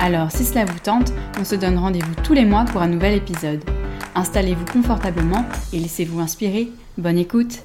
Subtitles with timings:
[0.00, 3.14] Alors si cela vous tente, on se donne rendez-vous tous les mois pour un nouvel
[3.14, 3.64] épisode.
[4.14, 6.68] Installez-vous confortablement et laissez-vous inspirer.
[6.98, 7.64] Bonne écoute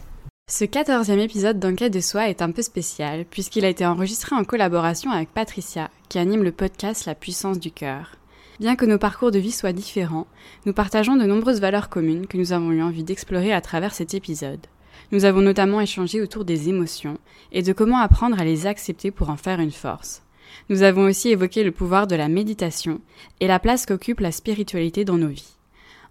[0.49, 4.45] Ce quatorzième épisode d'Enquête de soi est un peu spécial puisqu'il a été enregistré en
[4.45, 8.15] collaboration avec Patricia qui anime le podcast La puissance du cœur.
[8.59, 10.25] Bien que nos parcours de vie soient différents,
[10.65, 14.15] nous partageons de nombreuses valeurs communes que nous avons eu envie d'explorer à travers cet
[14.15, 14.65] épisode.
[15.11, 17.19] Nous avons notamment échangé autour des émotions
[17.51, 20.22] et de comment apprendre à les accepter pour en faire une force.
[20.69, 23.01] Nous avons aussi évoqué le pouvoir de la méditation
[23.39, 25.55] et la place qu'occupe la spiritualité dans nos vies.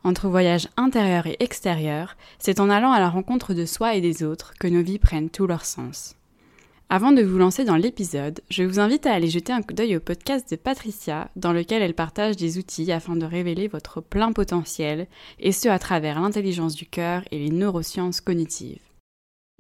[0.05, 4.25] Entre voyage intérieur et extérieur, c'est en allant à la rencontre de soi et des
[4.25, 6.17] autres que nos vies prennent tout leur sens.
[6.95, 9.97] Avant de vous lancer dans l'épisode, je vous invite à aller jeter un coup d'œil
[9.97, 14.33] au podcast de Patricia, dans lequel elle partage des outils afin de révéler votre plein
[14.33, 15.07] potentiel,
[15.39, 18.92] et ce à travers l'intelligence du cœur et les neurosciences cognitives.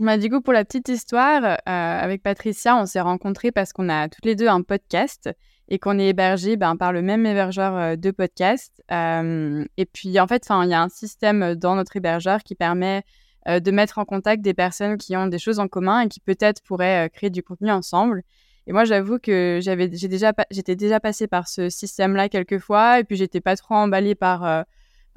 [0.02, 3.88] Bah, du coup, pour la petite histoire, euh, avec Patricia, on s'est rencontrés parce qu'on
[3.88, 5.30] a toutes les deux un podcast
[5.68, 8.82] et qu'on est hébergés ben, par le même hébergeur euh, de podcast.
[8.90, 13.04] Euh, et puis, en fait, il y a un système dans notre hébergeur qui permet
[13.46, 16.62] de mettre en contact des personnes qui ont des choses en commun et qui peut-être
[16.62, 18.22] pourraient créer du contenu ensemble.
[18.66, 23.16] Et moi, j'avoue que j'avais, j'étais déjà passée par ce système-là quelques fois et puis
[23.16, 24.64] j'étais pas trop emballée par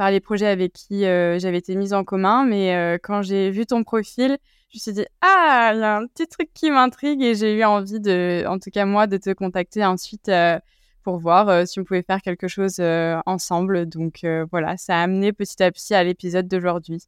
[0.09, 2.45] les projets avec qui j'avais été mise en commun.
[2.45, 4.39] Mais quand j'ai vu ton profil,
[4.77, 7.63] me suis dit, ah, il y a un petit truc qui m'intrigue et j'ai eu
[7.63, 10.59] envie de, en tout cas moi, de te contacter ensuite euh,
[11.03, 13.87] pour voir euh, si on pouvait faire quelque chose euh, ensemble.
[13.87, 17.03] Donc voilà, ça a amené petit à petit à l'épisode d'aujourd'hui.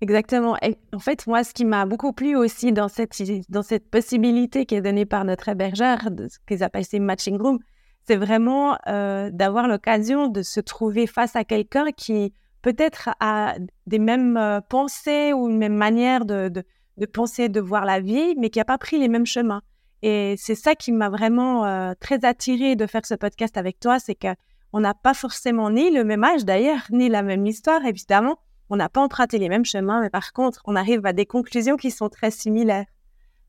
[0.00, 0.56] Exactement.
[0.62, 3.16] Et en fait, moi, ce qui m'a beaucoup plu aussi dans cette,
[3.48, 7.58] dans cette possibilité qui est donnée par notre hébergeur, ce qu'ils appellent ces matching room,
[8.04, 13.56] c'est vraiment d'avoir l'occasion de se trouver face à quelqu'un qui peut-être à
[13.86, 18.34] des mêmes euh, pensées ou une même manière de, de, penser, de voir la vie,
[18.38, 19.62] mais qui n'a pas pris les mêmes chemins.
[20.02, 23.98] Et c'est ça qui m'a vraiment euh, très attirée de faire ce podcast avec toi,
[23.98, 28.38] c'est qu'on n'a pas forcément ni le même âge d'ailleurs, ni la même histoire, évidemment.
[28.70, 31.76] On n'a pas emprunté les mêmes chemins, mais par contre, on arrive à des conclusions
[31.76, 32.86] qui sont très similaires.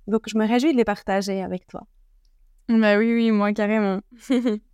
[0.07, 1.84] Donc, je me réjouis de les partager avec toi.
[2.68, 4.02] Bah oui, oui, moi carrément.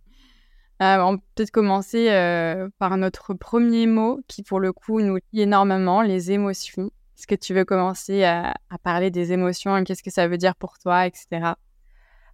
[0.82, 5.16] Euh, on peut peut-être commencer euh, par notre premier mot qui, pour le coup, nous
[5.32, 6.90] lie énormément, les émotions.
[7.18, 10.78] Est-ce que tu veux commencer à, parler des émotions Qu'est-ce que ça veut dire pour
[10.78, 11.52] toi, etc.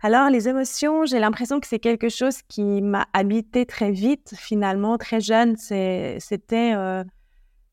[0.01, 4.97] Alors, les émotions, j'ai l'impression que c'est quelque chose qui m'a habité très vite, finalement,
[4.97, 5.57] très jeune.
[5.57, 7.03] C'était euh,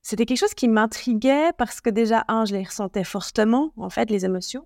[0.02, 4.10] c'était quelque chose qui m'intriguait parce que déjà, un, je les ressentais fortement, en fait,
[4.10, 4.66] les émotions.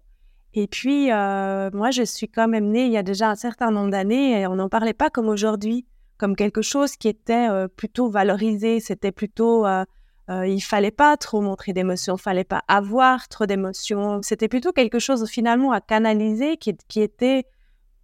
[0.54, 3.92] Et puis, moi, je suis quand même née il y a déjà un certain nombre
[3.92, 5.86] d'années et on n'en parlait pas comme aujourd'hui
[6.18, 8.80] comme quelque chose qui était euh, plutôt valorisé.
[8.80, 9.86] C'était plutôt, euh,
[10.30, 14.22] euh, il fallait pas trop montrer d'émotions, fallait pas avoir trop d'émotions.
[14.24, 17.46] C'était plutôt quelque chose finalement à canaliser qui, qui était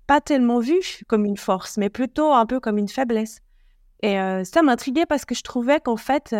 [0.07, 3.39] pas tellement vu comme une force, mais plutôt un peu comme une faiblesse.
[4.01, 6.35] Et ça m'intriguait parce que je trouvais qu'en fait,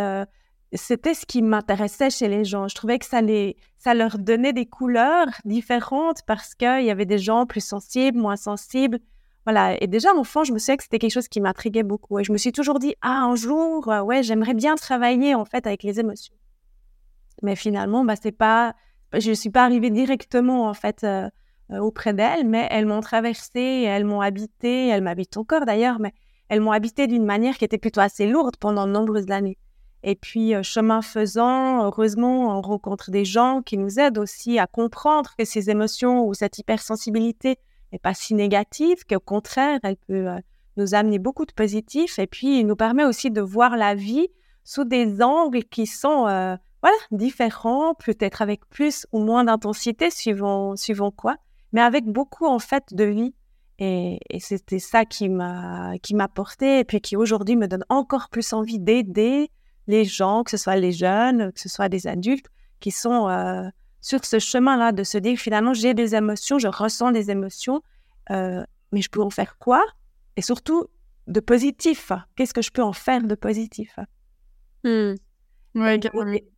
[0.73, 2.67] c'était ce qui m'intéressait chez les gens.
[2.67, 7.05] Je trouvais que ça, les, ça leur donnait des couleurs différentes parce qu'il y avait
[7.05, 8.99] des gens plus sensibles, moins sensibles,
[9.45, 9.81] voilà.
[9.81, 12.19] Et déjà, enfant, je me souviens que c'était quelque chose qui m'intriguait beaucoup.
[12.19, 15.45] Et je me suis toujours dit, ah, un jour, euh, ouais, j'aimerais bien travailler, en
[15.45, 16.35] fait, avec les émotions.
[17.41, 18.73] Mais finalement, bah, c'est pas,
[19.13, 21.29] je ne suis pas arrivée directement, en fait, euh,
[21.71, 26.13] euh, auprès d'elles, mais elles m'ont traversée, elles m'ont habité, elles m'habitent encore d'ailleurs, mais
[26.47, 29.57] elles m'ont habité d'une manière qui était plutôt assez lourde pendant de nombreuses années.
[30.03, 35.31] Et puis, chemin faisant, heureusement, on rencontre des gens qui nous aident aussi à comprendre
[35.37, 37.57] que ces émotions ou cette hypersensibilité,
[37.93, 40.39] n'est pas si négative, qu'au contraire, elle peut euh,
[40.77, 44.27] nous amener beaucoup de positifs et puis il nous permet aussi de voir la vie
[44.63, 50.75] sous des angles qui sont euh, voilà, différents, peut-être avec plus ou moins d'intensité, suivant,
[50.75, 51.37] suivant quoi,
[51.71, 53.33] mais avec beaucoup en fait de vie.
[53.79, 58.29] Et, c'était ça qui m'a qui m'a porté et puis qui aujourd'hui me donne encore
[58.29, 59.49] plus envie d'aider
[59.87, 62.47] les gens, que ce soit les jeunes, que ce soit des adultes,
[62.79, 63.67] qui sont euh,
[64.03, 67.81] sur ce chemin-là de se dire finalement j'ai des émotions, je ressens des émotions,
[68.29, 69.81] euh, mais je peux en faire quoi?
[70.35, 70.85] Et surtout
[71.27, 72.11] de positif.
[72.35, 73.97] Qu'est-ce que je peux en faire de positif?
[74.83, 75.13] Mmh.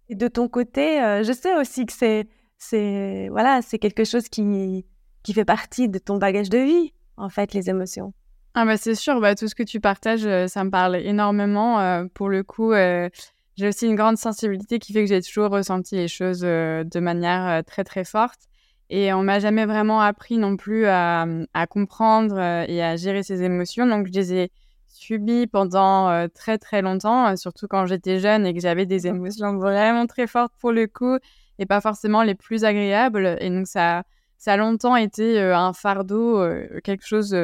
[0.10, 2.28] et, de ton côté, euh, je sais aussi que c'est
[2.58, 4.86] c'est voilà c'est quelque chose qui
[5.22, 8.14] qui fait partie de ton bagage de vie en fait les émotions.
[8.56, 12.08] Ah bah c'est sûr, bah, tout ce que tu partages, ça me parle énormément.
[12.14, 12.72] pour le coup,
[13.58, 17.64] j'ai aussi une grande sensibilité qui fait que j'ai toujours ressenti les choses de manière
[17.66, 18.40] très très forte.
[18.90, 23.42] Et on m'a jamais vraiment appris non plus à, à comprendre et à gérer ses
[23.42, 23.88] émotions.
[23.88, 24.52] Donc je les ai
[24.88, 30.06] subies pendant très très longtemps, surtout quand j'étais jeune et que j'avais des émotions vraiment
[30.06, 31.18] très fortes pour le coup
[31.58, 33.38] et pas forcément les plus agréables.
[33.40, 34.04] Et donc ça
[34.38, 36.46] ça a longtemps été un fardeau,
[36.84, 37.36] quelque chose.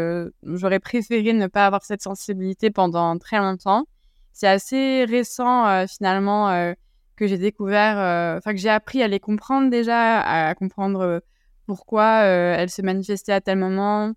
[0.43, 3.85] J'aurais préféré ne pas avoir cette sensibilité pendant très longtemps.
[4.33, 6.73] C'est assez récent finalement
[7.15, 7.97] que j'ai découvert,
[8.37, 11.21] enfin que j'ai appris à les comprendre déjà, à comprendre
[11.65, 14.13] pourquoi elles se manifestaient à tel moment,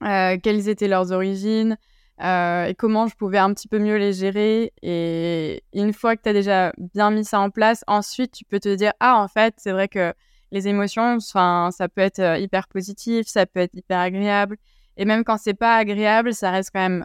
[0.00, 1.76] quelles étaient leurs origines.
[2.20, 4.72] et comment je pouvais un petit peu mieux les gérer.
[4.82, 8.60] Et une fois que tu as déjà bien mis ça en place, ensuite tu peux
[8.60, 10.12] te dire Ah, en fait, c'est vrai que
[10.52, 14.56] les émotions, ça peut être euh, hyper positif, ça peut être hyper agréable.
[14.96, 17.04] Et même quand c'est pas agréable, ça reste quand même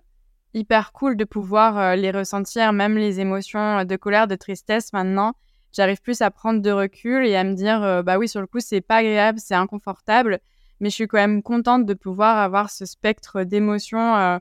[0.56, 4.92] hyper cool de pouvoir euh, les ressentir, même les émotions euh, de colère, de tristesse.
[4.94, 5.34] Maintenant,
[5.72, 8.60] j'arrive plus à prendre de recul et à me dire, bah oui, sur le coup,
[8.60, 10.40] c'est pas agréable, c'est inconfortable,
[10.80, 14.40] mais je suis quand même contente de pouvoir avoir ce spectre d'émotions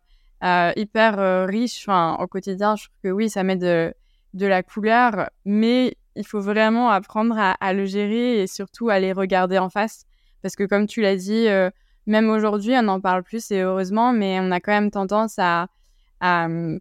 [0.77, 1.89] hyper riche.
[1.89, 3.93] Au quotidien, je trouve que oui, ça met de,
[4.35, 9.13] de la couleur, mais il faut vraiment apprendre à, le gérer et surtout à les
[9.13, 10.05] regarder en face.
[10.43, 11.71] Parce que comme tu l'as dit, euh,
[12.07, 15.69] même aujourd'hui, on en parle plus et heureusement, mais on a quand même tendance à,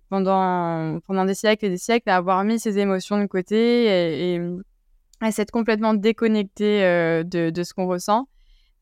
[0.09, 4.41] pendant, pendant des siècles et des siècles, à avoir mis ses émotions de côté et,
[5.21, 8.27] à s'être complètement déconnecté euh, de, ce qu'on ressent.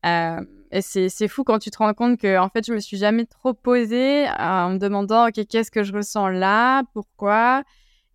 [0.04, 0.40] Euh,
[0.72, 3.26] et c'est fou quand tu te rends compte que en fait, je me suis jamais
[3.26, 7.62] trop posée en me demandant ok qu'est-ce que je ressens là, pourquoi?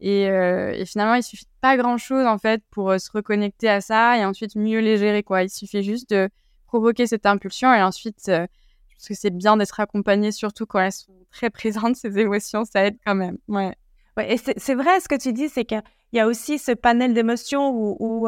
[0.04, 4.18] Euh, et, finalement, il suffit pas grand-chose en fait pour euh, se reconnecter à ça
[4.18, 5.24] et ensuite mieux les gérer.
[5.24, 5.44] Quoi.
[5.44, 6.30] Il suffit juste de
[6.68, 8.46] provoquer cette impulsion et ensuite, euh,
[8.90, 12.66] je pense que c'est bien d'être accompagné, surtout quand elles sont très présentes, ces émotions,
[12.66, 13.38] ça aide quand même.
[13.48, 13.74] Ouais.
[14.18, 15.82] ouais et c'est vrai ce que tu dis, c'est qu'il
[16.14, 18.28] y a aussi ce panel d'émotions où,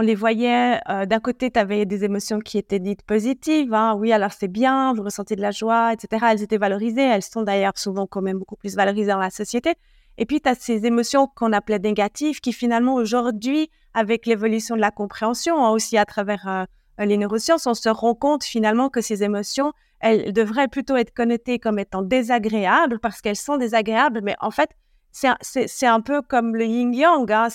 [0.00, 3.96] les voyait, d'un côté, tu avais des émotions qui étaient dites positives, hein.
[3.98, 6.24] oui, alors c'est bien, vous ressentez de la joie, etc.
[6.30, 9.74] Elles étaient valorisées, elles sont d'ailleurs souvent quand même beaucoup plus valorisées dans la société.
[10.18, 14.80] Et puis, tu as ces émotions qu'on appelait négatives qui finalement aujourd'hui, avec l'évolution de
[14.80, 19.00] la compréhension, hein, aussi à travers euh, les neurosciences, on se rend compte finalement que
[19.00, 24.36] ces émotions, elles devraient plutôt être connotées comme étant désagréables parce qu'elles sont désagréables, mais
[24.40, 24.70] en fait,
[25.10, 27.30] c'est un peu comme le yin-yang.
[27.32, 27.48] Hein,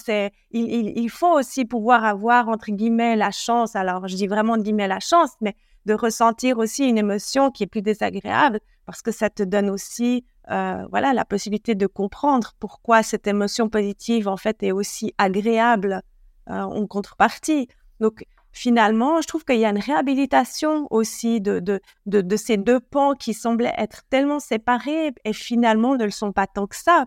[0.51, 4.99] il, faut aussi pouvoir avoir, entre guillemets, la chance, alors je dis vraiment, guillemets, la
[4.99, 5.55] chance, mais
[5.85, 10.25] de ressentir aussi une émotion qui est plus désagréable parce que ça te donne aussi
[10.51, 16.01] euh, voilà, la possibilité de comprendre pourquoi cette émotion positive, en fait, est aussi agréable
[16.49, 17.69] euh, en contrepartie.
[18.01, 22.79] Donc, finalement, je trouve qu'il y a une réhabilitation aussi de, de, de, ces deux
[22.79, 27.05] pans qui semblaient être tellement séparés et finalement ne le sont pas tant que ça.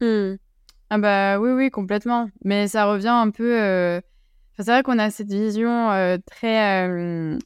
[0.00, 0.34] Mmh.
[0.90, 2.28] Ah bah oui, oui, complètement.
[2.44, 3.60] Mais ça revient un peu...
[3.60, 4.00] Euh,
[4.56, 5.88] c'est vrai qu'on a cette vision
[6.26, 7.38] très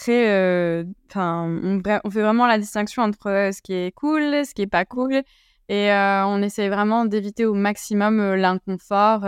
[0.00, 0.28] très.
[0.30, 4.62] Euh, enfin, on, fait vraiment la distinction entre euh, ce qui est cool, ce qui
[4.62, 5.22] est pas cool.
[5.68, 9.20] Et euh, on essaie vraiment d'éviter au maximum l'inconfort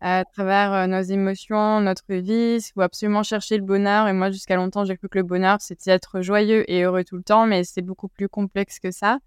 [0.00, 2.58] à travers nos émotions, notre vie.
[2.58, 4.08] Il faut absolument chercher le bonheur.
[4.08, 7.16] Et moi, jusqu'à longtemps, j'ai cru que le bonheur, c'était être joyeux et heureux tout
[7.16, 9.18] le temps, mais c'est beaucoup plus complexe que ça.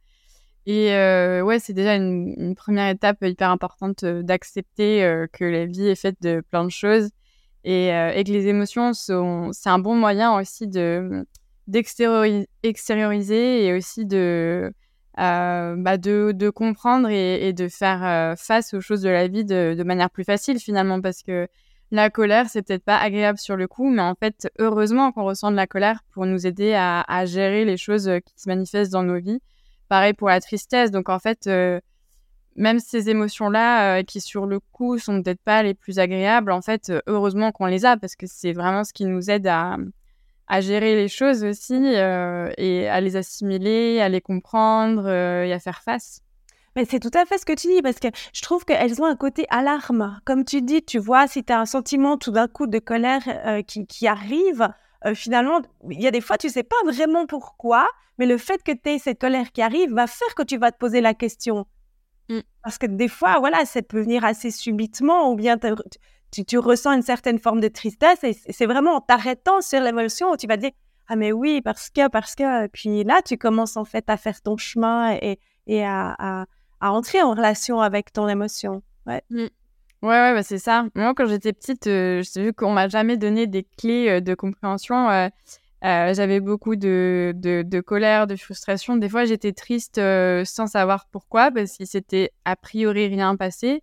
[0.65, 0.89] Et
[1.41, 6.41] ouais, c'est déjà une, première étape hyper importante d'accepter que la vie est faite de
[6.50, 7.09] plein de choses
[7.65, 11.25] euh, et, que les émotions sont, c'est un bon moyen aussi de
[11.67, 14.74] d'extérioriser et aussi de,
[15.20, 19.82] euh, bah de, comprendre et, de faire euh, face aux choses de la vie de,
[19.84, 21.48] manière plus facile finalement parce que
[21.91, 25.51] la colère c'est peut-être pas agréable sur le coup mais en fait heureusement qu'on ressent
[25.51, 29.20] de la colère pour nous aider à, gérer les choses qui se manifestent dans nos
[29.20, 29.39] vies.
[29.89, 30.91] Pareil pour la tristesse.
[30.91, 31.48] Donc en fait
[32.55, 36.62] même ces émotions-là, euh, qui sur le coup sont peut-être pas les plus agréables, en
[36.62, 39.77] fait, euh, heureusement qu'on les a parce que c'est vraiment ce qui nous aide à,
[40.53, 45.60] à gérer les choses aussi euh, et à les assimiler, à les comprendre et à
[45.60, 46.22] faire face.
[46.75, 49.05] Mais c'est tout à fait ce que tu dis, parce que je trouve qu'elles ont
[49.05, 50.19] un côté alarme.
[50.25, 53.24] Comme tu dis, tu vois, si tu as un sentiment tout d'un coup de colère
[53.67, 54.69] qui, qui, arrive,
[55.15, 57.88] finalement, il y a des fois, tu sais pas vraiment pourquoi,
[58.19, 60.72] mais le fait que tu aies cette colère qui arrive va faire que tu vas
[60.72, 61.65] te poser la question
[62.29, 62.39] Mmh.
[62.63, 65.57] Parce que des fois, voilà, ça peut venir assez subitement ou bien
[66.41, 70.37] tu, ressens une certaine forme de tristesse et c'est vraiment en t'arrêtant sur l'émotion où
[70.37, 70.71] tu vas dire
[71.07, 72.67] Ah, mais oui, parce que, parce que.
[72.67, 76.45] Puis là, tu commences en fait à faire ton chemin et, à,
[76.81, 78.81] entrer en relation avec ton émotion.
[79.05, 79.21] Ouais.
[79.29, 79.47] Mmh.
[80.03, 80.85] Ouais, ouais, bah c'est ça.
[80.95, 85.09] Moi, quand j'étais petite, euh, vu qu'on m'a jamais donné des clés euh, de compréhension.
[85.09, 85.29] Euh,
[85.81, 88.97] j'avais beaucoup de, de, colère, de frustration.
[88.97, 89.95] Des fois, j'étais triste
[90.45, 93.81] sans savoir pourquoi, parce qu'il s'était a priori rien passé.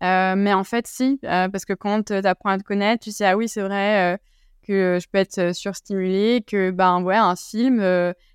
[0.00, 3.36] Mais en fait, si, parce que quand tu apprends à te connaître, tu sais, ah
[3.36, 4.18] oui, c'est vrai
[4.66, 7.82] que je peux être surstimulée, que ben ouais, un film,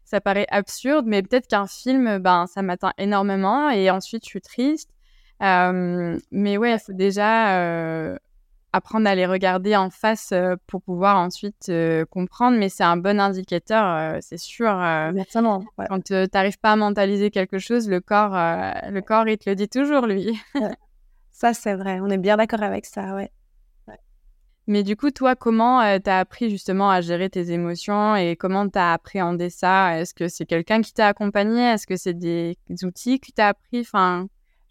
[0.03, 4.41] ça paraît absurde, mais peut-être qu'un film, ben ça m'atteint énormément et ensuite je suis
[4.41, 4.89] triste.
[5.39, 8.17] mais ouais, il faut déjà
[8.73, 10.33] apprendre à les regarder en face
[10.67, 11.71] pour pouvoir ensuite
[12.09, 12.57] comprendre.
[12.57, 14.67] Mais c'est un bon indicateur, c'est sûr.
[15.87, 19.55] Quand tu n'arrives pas à mentaliser quelque chose, le corps, le corps, il te le
[19.55, 20.37] dit toujours, lui.
[21.35, 21.99] Ça, c'est vrai.
[21.99, 23.29] On est bien d'accord avec ça, ouais.
[24.67, 28.69] Mais du coup, toi, comment tu as appris justement à gérer tes émotions et comment
[28.69, 29.99] tu as appréhendé ça?
[29.99, 31.61] Est-ce que c'est quelqu'un qui t'a accompagné?
[31.61, 33.81] Est-ce que c'est des outils que tu as appris?
[33.81, 34.27] Enfin...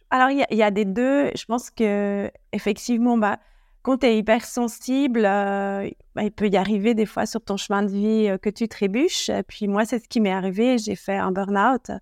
[0.09, 1.30] Alors, il y, a des deux.
[1.37, 3.38] Je pense que effectivement, bah,
[3.83, 5.85] quand tu es hypersensible, bah,
[6.23, 9.30] il peut y arriver des fois sur ton chemin de vie que tu trébuches.
[9.49, 10.78] Puis moi, c'est ce qui m'est arrivé.
[10.78, 11.92] J'ai fait un burn-out.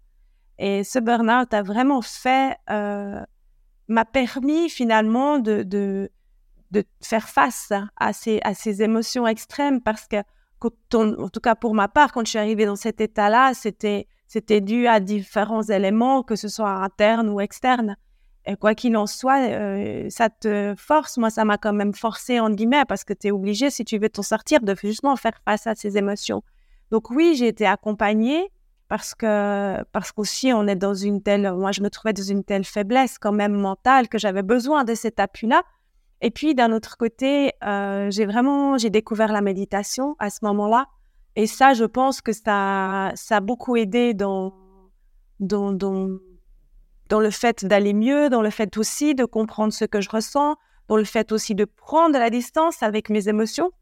[0.59, 2.57] Et ce burn-out a vraiment fait,
[3.93, 5.63] m'a permis finalement de
[6.73, 10.17] de faire face à ces, à ces émotions extrêmes parce que,
[10.95, 14.61] en tout cas pour ma part, quand je suis arrivée dans cet état-là, c'était, c'était
[14.61, 17.97] dû à différents éléments, que ce soit internes ou externes.
[18.47, 21.17] Et quoi qu'il en soit, euh, ça te force.
[21.17, 23.99] Moi, ça m'a quand même forcé, en guillemets, parce que tu es obligé, si tu
[23.99, 26.43] veux t'en sortir, de justement faire face à ces émotions.
[26.91, 28.51] Donc oui, j'ai été accompagnée
[28.93, 32.45] parce que parce qu'aussi on est dans une telle moi je me trouvais dans une
[32.45, 35.63] telle faiblesse quand même mentale que j'avais besoin de cet appui là
[36.25, 40.87] et puis d'un autre côté, euh, j'ai vraiment j'ai découvert la méditation à ce moment-là.
[41.35, 44.55] Et ça, je pense que ça, ça a beaucoup aidé dans,
[45.41, 46.11] dans, dans,
[47.09, 50.57] dans le fait d'aller mieux, dans le fait aussi de comprendre ce que je ressens,
[50.87, 53.73] dans le fait aussi de prendre la distance avec mes émotions.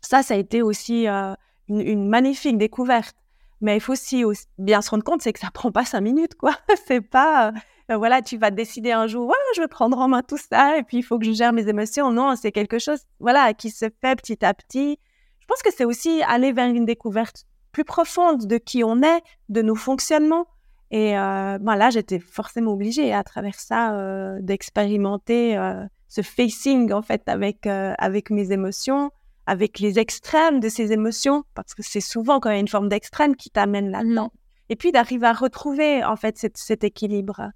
[0.00, 1.34] Ça, ça a été aussi euh,
[1.68, 3.16] une, magnifique découverte.
[3.60, 4.24] Mais il faut aussi,
[4.58, 6.54] bien se rendre compte, c'est que ça prend pas cinq minutes, quoi.
[6.86, 7.52] c'est pas,
[7.90, 10.76] euh, voilà, tu vas décider un jour, ouais, je vais prendre en main tout ça
[10.76, 12.10] et puis il faut que je gère mes émotions.
[12.10, 14.98] Non, c'est quelque chose, voilà, qui se fait petit à petit.
[15.40, 19.22] Je pense que c'est aussi aller vers une découverte plus profonde de qui on est,
[19.48, 20.46] de nos fonctionnements.
[20.90, 26.92] Et euh, ben là, j'étais forcément obligée à travers ça euh, d'expérimenter euh, ce facing
[26.92, 29.10] en fait avec avec mes émotions,
[29.46, 32.68] avec les extrêmes de ces émotions, parce que c'est souvent quand il y a une
[32.68, 34.32] forme d'extrême qui t'amène là-dedans.
[34.34, 34.38] Mmh.
[34.68, 37.50] Et puis d'arriver à retrouver en fait cet équilibre.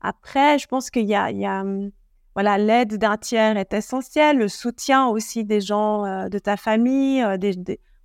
[0.00, 1.90] Après, je pense qu'il y a, il y a hum,
[2.34, 7.22] voilà, l'aide d'un tiers est essentielle, le soutien aussi des gens euh, de ta famille,
[7.22, 7.56] euh, des,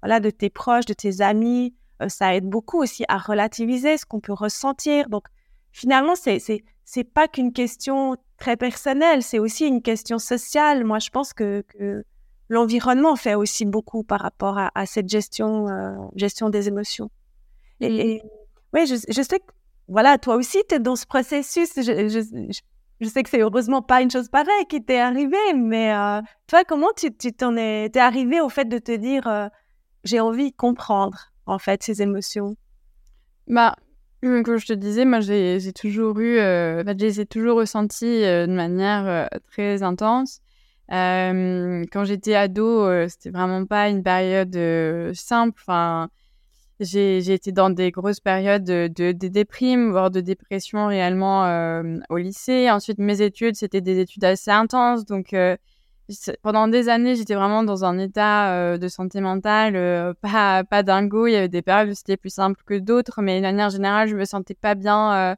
[0.02, 4.06] voilà, de tes proches, de tes amis, euh, ça aide beaucoup aussi à relativiser ce
[4.06, 5.10] qu'on peut ressentir.
[5.10, 5.28] Donc,
[5.72, 10.84] finalement, c'est c'est c'est pas qu'une question très personnelle, c'est aussi une question sociale.
[10.86, 12.04] Moi, je pense que, que
[12.50, 15.68] l'environnement fait aussi beaucoup par rapport à, à cette gestion
[16.16, 17.10] gestion des émotions.
[17.80, 18.22] Et, et
[18.74, 19.52] oui, je, je sais que
[19.88, 21.70] voilà, toi aussi, tu es dans ce processus.
[21.76, 26.64] Je, sais que c'est heureusement pas une chose pareille qui t'est arrivée, mais euh, toi,
[26.66, 29.48] comment tu t'en es, es arrivé au fait de te dire euh,
[30.04, 32.56] j'ai envie de comprendre en fait ces émotions?
[33.48, 33.76] Bah,
[34.22, 38.54] comme je te disais, moi j'ai toujours eu, euh, je les ai toujours ressenties de
[38.54, 40.42] manière très intense.
[40.90, 44.58] Quand j'étais ado, c'était vraiment pas une période
[45.14, 45.60] simple.
[45.62, 46.10] Enfin,
[46.80, 52.18] j'ai été dans des grosses périodes de, de, déprime, voire de dépression réellement euh, au
[52.18, 52.70] lycée.
[52.70, 55.04] Ensuite, mes études, c'était des études assez intenses.
[55.06, 55.58] Donc, euh,
[56.44, 61.26] pendant des années, j'étais vraiment dans un état euh, de santé mentale pas, pas dingo.
[61.26, 63.22] Il y avait des périodes où c'était plus simple que d'autres.
[63.24, 65.36] Mais de manière générale, je me sentais pas bien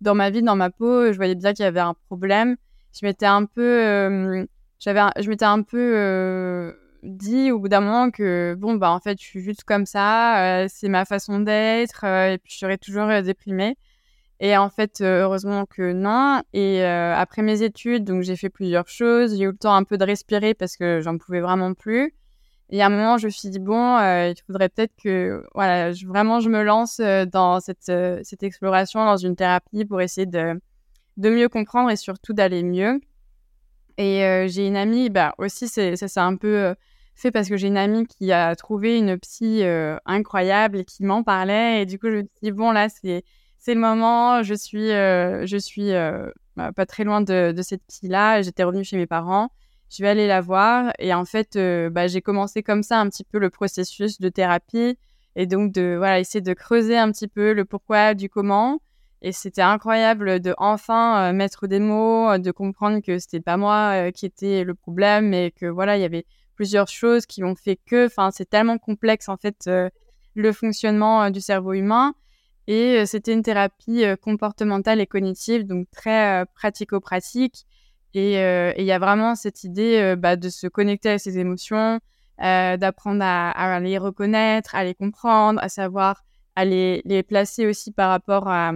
[0.00, 1.12] dans ma vie, dans ma peau.
[1.12, 2.56] Je voyais bien qu'il y avait un problème.
[2.98, 4.46] Je m'étais un peu...
[4.78, 9.20] j'avais je m'étais un peu dit au bout d'un moment que bon bah en fait
[9.20, 12.78] je suis juste comme ça, euh, c'est ma façon d'être euh, et puis je serai
[12.78, 13.76] toujours euh, déprimée.
[14.40, 16.42] Et en fait heureusement que non.
[16.52, 19.98] Et après mes études donc j'ai fait plusieurs choses, j'ai eu le temps un peu
[19.98, 22.14] de respirer parce que j'en pouvais vraiment plus.
[22.70, 26.38] Et à un moment je me suis dit bon il faudrait peut-être que voilà vraiment
[26.40, 27.90] je me lance dans cette
[28.22, 30.60] cette exploration dans une thérapie pour essayer de
[31.16, 33.00] de mieux comprendre et surtout d'aller mieux.
[33.98, 36.74] Et j'ai une amie, bah aussi, ça c'est un peu
[37.18, 41.04] fait parce que j'ai une amie qui a trouvé une psy euh, incroyable et qui
[41.04, 41.82] m'en parlait.
[41.82, 43.24] Et du coup, je me suis dit, bon, là, c'est,
[43.58, 44.42] c'est le moment.
[44.42, 48.42] Je suis, euh, je suis euh, bah, pas très loin de, de cette psy-là.
[48.42, 49.50] J'étais revenue chez mes parents.
[49.90, 50.92] Je vais aller la voir.
[50.98, 51.58] Et en fait,
[51.90, 54.96] bah, j'ai commencé comme ça un petit peu le processus de thérapie.
[55.34, 58.80] Et donc, de voilà, essayer de creuser un petit peu le pourquoi du comment.
[59.20, 64.26] Et c'était incroyable de enfin mettre des mots, de comprendre que c'était pas moi qui
[64.26, 68.06] était le problème, mais que voilà, il y avait plusieurs choses qui ont fait que,
[68.06, 69.68] enfin, c'est tellement complexe en fait
[70.34, 72.14] le fonctionnement du cerveau humain.
[72.68, 77.66] Et c'était une thérapie comportementale et cognitive, donc très pratico-pratique.
[78.14, 81.98] Et il y a vraiment cette idée bah, de se connecter à ses émotions,
[82.38, 86.22] d'apprendre à, les reconnaître, à les comprendre, à savoir
[86.54, 88.72] à les placer aussi par rapport à,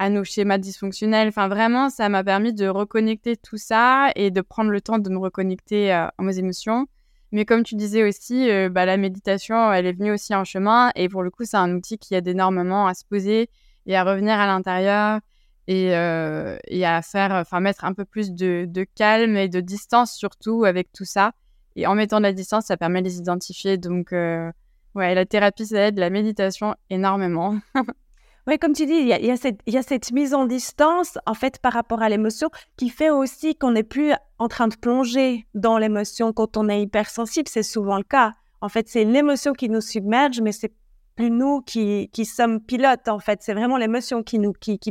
[0.00, 1.28] à nos schémas dysfonctionnels.
[1.28, 5.10] Enfin, vraiment, ça m'a permis de reconnecter tout ça et de prendre le temps de
[5.10, 6.86] me reconnecter euh, à mes émotions.
[7.32, 10.90] Mais comme tu disais aussi, euh, bah, la méditation, elle est venue aussi en chemin.
[10.96, 13.50] Et pour le coup, c'est un outil qui aide énormément à se poser
[13.84, 15.20] et à revenir à l'intérieur
[15.66, 19.60] et, euh, et, à faire, enfin, mettre un peu plus de, de, calme et de
[19.60, 21.32] distance surtout avec tout ça.
[21.76, 23.76] Et en mettant de la distance, ça permet de les identifier.
[23.76, 27.58] Donc, ouais, la thérapie, ça aide, la méditation énormément.
[28.46, 32.02] Oui, comme tu dis, il y, a, cette, mise en distance, en fait, par rapport
[32.02, 36.56] à l'émotion, qui fait aussi qu'on n'est plus en train de plonger dans l'émotion quand
[36.56, 37.48] on est hypersensible.
[37.48, 38.34] C'est souvent le cas.
[38.60, 40.72] En fait, c'est l'émotion qui nous submerge, mais c'est
[41.16, 43.42] plus nous qui, sommes pilotes, en fait.
[43.42, 44.38] C'est vraiment l'émotion qui,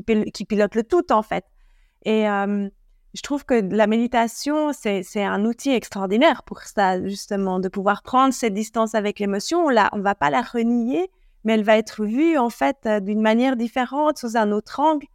[0.02, 1.46] pilote le tout, en fait.
[2.06, 2.26] Et
[3.16, 8.34] je trouve que la méditation, c'est un outil extraordinaire pour ça, justement, de pouvoir prendre
[8.34, 9.66] cette distance avec l'émotion.
[9.66, 11.10] On ne va pas la renier,
[11.44, 15.06] mais elle va être vue en fait euh, d'une manière différente, sous un autre angle,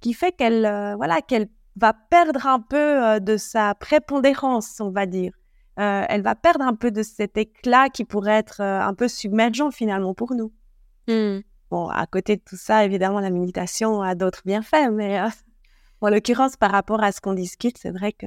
[0.00, 4.90] qui fait qu'elle euh, voilà qu'elle va perdre un peu euh, de sa prépondérance, on
[4.90, 5.32] va dire.
[5.76, 10.14] elle va perdre un peu de cet éclat qui pourrait être un peu submergent finalement
[10.14, 10.52] pour nous.
[11.08, 11.40] Mmh.
[11.70, 15.20] Bon, à côté de tout ça, évidemment, la méditation a d'autres bienfaits, mais
[16.00, 18.26] en l'occurrence, par rapport à ce qu'on discute, c'est vrai que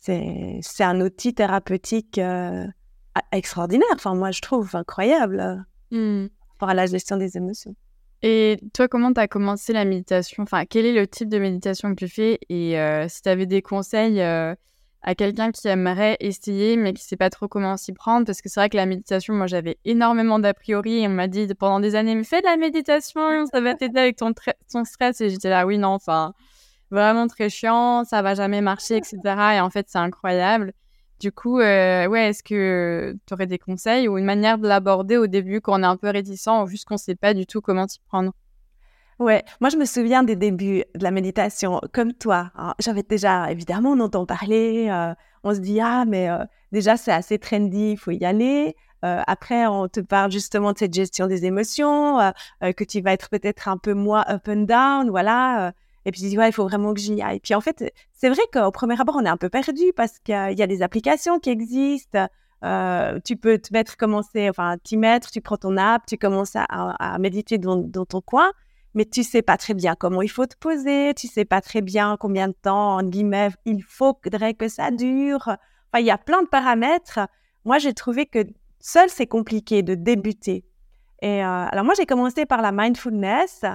[0.00, 2.20] c'est un outil thérapeutique
[3.32, 3.88] extraordinaire.
[3.94, 5.64] Enfin, moi, je trouve incroyable.
[5.90, 6.26] Mmh.
[6.58, 7.74] Par la gestion des émotions.
[8.22, 10.42] Et toi, comment tu as commencé la méditation?
[10.42, 12.38] Enfin, quel est le type de méditation que tu fais?
[12.48, 14.54] Et euh, si tu avais des conseils euh,
[15.02, 18.26] à quelqu'un qui aimerait essayer, mais qui ne sait pas trop comment s'y prendre?
[18.26, 21.04] Parce que c'est vrai que la méditation, moi, j'avais énormément d'a priori.
[21.06, 24.16] On m'a dit pendant des années, mais fais de la méditation, ça va t'aider avec
[24.16, 24.32] ton,
[24.72, 25.20] ton stress.
[25.20, 26.34] Et j'étais là, oui, non, enfin,
[26.90, 29.18] vraiment très chiant, ça va jamais marcher, etc.
[29.54, 30.72] Et en fait, c'est incroyable.
[31.20, 35.16] Du coup, euh, ouais, est-ce que tu aurais des conseils ou une manière de l'aborder
[35.16, 37.44] au début quand on est un peu réticent ou juste qu'on ne sait pas du
[37.44, 38.32] tout comment s'y prendre?
[39.18, 42.52] Ouais, moi je me souviens des débuts de la méditation, comme toi.
[42.54, 42.74] Hein.
[42.78, 47.10] J'avais déjà, évidemment, on entend parler, euh, on se dit, ah, mais euh, déjà c'est
[47.10, 48.76] assez trendy, il faut y aller.
[49.02, 53.66] après, on te parle justement de cette gestion des émotions, que tu vas être peut-être
[53.66, 55.72] un peu moins up and down, voilà.
[56.08, 57.38] Et puis, je dis, ouais, il faut vraiment que j'y aille.
[57.38, 60.34] Puis, en fait, c'est vrai qu'au premier abord, on est un peu perdu parce qu'il
[60.34, 62.28] y, a des applications qui existent.
[62.64, 66.56] Euh, tu peux te mettre, commencer, enfin, t'y mettre, tu prends ton app, tu commences
[66.56, 68.50] à, méditer dans, ton coin,
[68.94, 71.82] mais tu sais pas très bien comment il faut te poser, tu sais pas très
[71.82, 75.46] bien combien de temps, en guillemets, il faudrait que ça dure.
[75.46, 77.20] Enfin, il y a plein de paramètres.
[77.66, 78.46] Moi, j'ai trouvé que
[78.80, 80.64] seul, c'est compliqué de débuter.
[81.20, 83.66] Et euh, alors, moi, j'ai commencé par la mindfulness.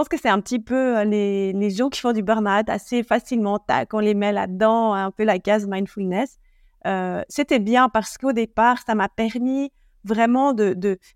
[0.00, 3.02] Je pense que c'est un petit peu euh, les, gens qui font du burn-out assez
[3.02, 6.38] facilement, tac, on les met là-dedans, un peu la case mindfulness.
[6.86, 9.70] Euh, c'était bien parce qu'au départ, ça m'a permis
[10.04, 10.54] vraiment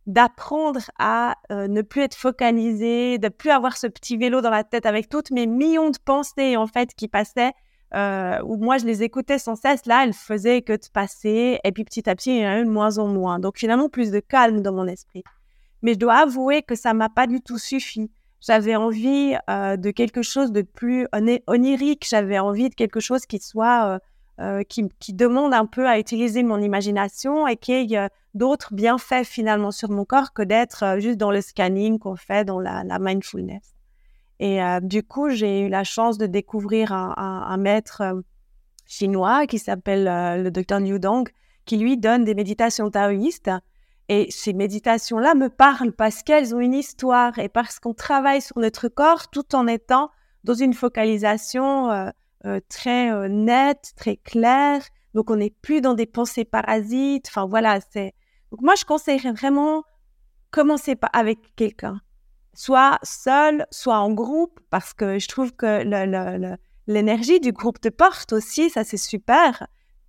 [0.07, 4.65] d'apprendre à euh, ne plus être focalisé, de plus avoir ce petit vélo dans la
[4.65, 7.53] tête avec toutes mes millions de pensées en fait qui passaient.
[7.95, 11.85] Où moi je les écoutais sans cesse, là elles faisaient que de passer, et puis
[11.85, 13.39] petit à petit il y en a eu de moins en moins.
[13.39, 15.25] Donc finalement plus de calme dans mon esprit.
[15.81, 18.11] Mais je dois avouer que ça m'a pas du tout suffi.
[18.47, 21.07] J'avais envie euh, de quelque chose de plus
[21.47, 22.07] onirique.
[22.07, 23.99] J'avais envie de quelque chose qui soit euh,
[24.41, 29.71] euh, qui, demande un peu à utiliser mon imagination et qui ait d'autres bienfaits finalement
[29.71, 33.75] sur mon corps que d'être juste dans le scanning qu'on fait dans la, mindfulness.
[34.41, 38.03] Et du coup, j'ai eu la chance de découvrir un, maître
[38.85, 41.31] chinois qui s'appelle le docteur Liu Dong,
[41.65, 43.51] qui lui donne des méditations taoïstes
[44.09, 48.59] et ces méditations-là me parlent parce qu'elles ont une histoire et parce qu'on travaille sur
[48.59, 50.11] notre corps tout en étant
[50.45, 52.11] dans une focalisation euh,
[52.45, 54.83] euh, très euh, nette, très claire.
[55.15, 57.29] Donc, on n'est plus dans des pensées parasites.
[57.29, 58.13] Enfin, voilà, c'est.
[58.51, 59.85] Donc, moi, je conseillerais vraiment
[60.51, 62.01] commencer avec quelqu'un,
[62.53, 65.83] soit seul, soit en groupe, parce que je trouve que
[66.87, 69.67] l'énergie du groupe te porte aussi, ça c'est super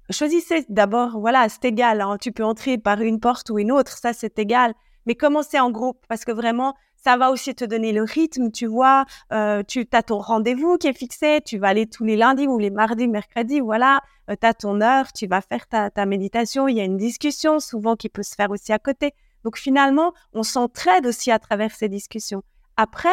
[0.10, 3.98] choisissez d'abord, voilà, c'est égal, hein, tu peux entrer par une porte ou une autre,
[3.98, 4.74] ça c'est égal,
[5.06, 8.66] mais commencez en groupe parce que vraiment, ça va aussi te donner le rythme, tu
[8.66, 12.48] vois, euh, tu as ton rendez-vous qui est fixé, tu vas aller tous les lundis
[12.48, 16.06] ou les mardis, mercredis, voilà, euh, tu as ton heure, tu vas faire ta, ta
[16.06, 19.14] méditation, il y a une discussion souvent qui peut se faire aussi à côté.
[19.44, 22.42] Donc finalement, on s'entraide aussi à travers ces discussions.
[22.78, 23.10] Après,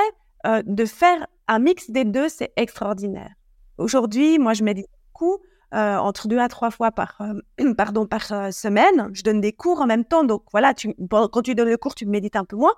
[0.47, 3.35] euh, de faire un mix des deux, c'est extraordinaire.
[3.79, 5.39] Aujourd'hui, moi, je médite beaucoup.
[5.73, 7.21] Entre deux à trois fois par,
[7.77, 9.11] pardon, par semaine.
[9.13, 10.25] Je donne des cours en même temps.
[10.25, 12.75] Donc voilà, tu, quand tu donnes le cours, tu médites un peu moins.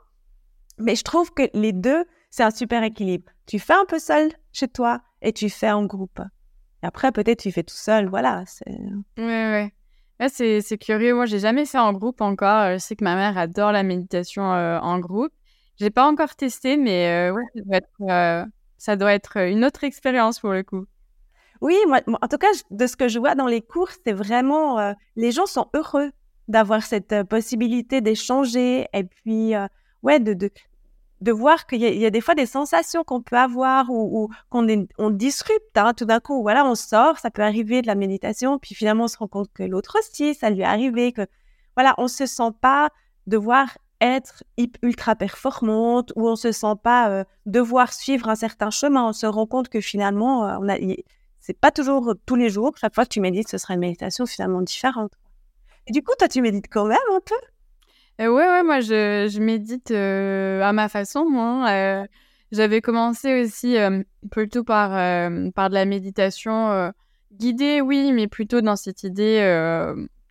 [0.79, 3.31] Mais je trouve que les deux, c'est un super équilibre.
[3.47, 6.21] Tu fais un peu seul chez toi et tu fais en groupe.
[6.83, 8.09] Et après, peut-être tu fais tout seul.
[8.09, 8.45] Voilà.
[8.67, 9.71] Oui,
[10.21, 10.29] oui.
[10.29, 11.15] c'est, curieux.
[11.15, 12.73] Moi, j'ai jamais fait en groupe encore.
[12.73, 15.33] Je sais que ma mère adore la méditation en groupe.
[15.77, 17.83] J'ai pas encore testé, mais ouais,
[18.79, 20.87] ça doit être une autre expérience pour le coup.
[21.61, 24.95] Oui, moi, en tout cas, de ce que je vois dans les cours, c'est vraiment
[25.17, 26.11] les gens sont heureux
[26.49, 29.55] d'avoir cette possibilité d'échanger et puis
[30.03, 30.51] ouais de, de,
[31.25, 34.67] de voir qu'il y, a des fois des sensations qu'on peut avoir ou, qu'on
[34.99, 35.77] on disrupte.
[35.77, 39.05] Hein, tout d'un coup, voilà, on sort, ça peut arriver de la méditation, puis finalement
[39.05, 41.27] on se rend compte que l'autre aussi, ça lui est arrivé, que
[41.77, 42.91] voilà, on se sent pas
[43.27, 44.45] devoir être
[44.83, 49.09] ultra performante ou on se sent pas euh, devoir suivre un certain chemin.
[49.09, 50.77] On se rend compte que finalement, euh, on a,
[51.45, 52.73] c'est pas toujours tous les jours.
[52.81, 55.13] Chaque fois que tu médites, ce sera une méditation finalement différente.
[55.87, 57.35] Et du coup, toi, tu médites quand même un peu?
[58.23, 61.29] Euh, ouais, ouais, moi, je, médite euh, à ma façon.
[61.29, 61.69] Moi.
[61.71, 62.07] Euh,
[62.51, 63.77] j'avais commencé aussi
[64.31, 64.91] plutôt par,
[65.55, 66.93] par de la méditation
[67.33, 69.41] guidée, oui, mais plutôt dans cette idée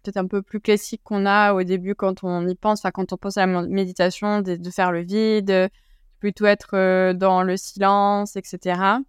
[0.01, 3.11] peut-être un peu plus classique qu'on a au début quand on y pense, enfin, quand
[3.11, 5.69] on pense à la méditation, de faire le vide,
[6.21, 9.01] plutôt être dans le silence, etc.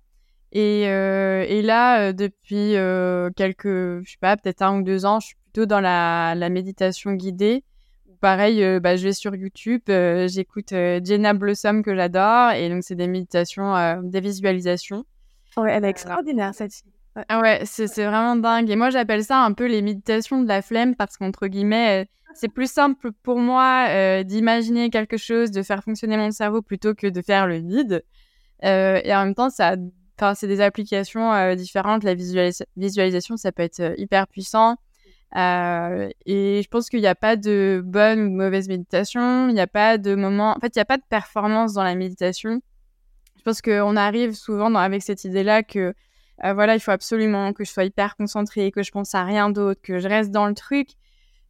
[0.54, 2.74] Et, et là, depuis
[3.36, 6.48] quelques, je sais pas, peut-être un ou deux ans, je suis plutôt dans la, la
[6.48, 7.64] méditation guidée
[8.24, 12.70] pareil, euh, bah, je vais sur YouTube, euh, j'écoute euh, Jenna Blossom que j'adore, et
[12.70, 15.04] donc c'est des méditations, des visualisations.
[15.58, 16.72] Ouais, elle est extraordinaire cette
[17.16, 18.70] Ouais, ah ouais c'est vraiment dingue.
[18.70, 22.48] Et moi, j'appelle ça un peu les méditations de la flemme parce qu'entre guillemets, c'est
[22.48, 27.20] plus simple pour moi d'imaginer quelque chose, de faire fonctionner mon cerveau plutôt que de
[27.20, 28.02] faire le vide.
[28.62, 29.76] et en même temps, ça,
[30.34, 32.04] c'est des applications différentes.
[32.04, 34.76] La visualisation, ça peut être hyper puissant.
[35.36, 39.48] Euh, et je pense qu'il n'y a pas de bonne ou de mauvaise méditation.
[39.48, 40.56] Il n'y a pas de moment.
[40.56, 42.60] En fait, il n'y a pas de performance dans la méditation.
[43.36, 45.94] Je pense qu'on arrive souvent avec cette idée-là que
[46.44, 49.50] euh, voilà, il faut absolument que je sois hyper concentrée, que je pense à rien
[49.50, 50.90] d'autre, que je reste dans le truc.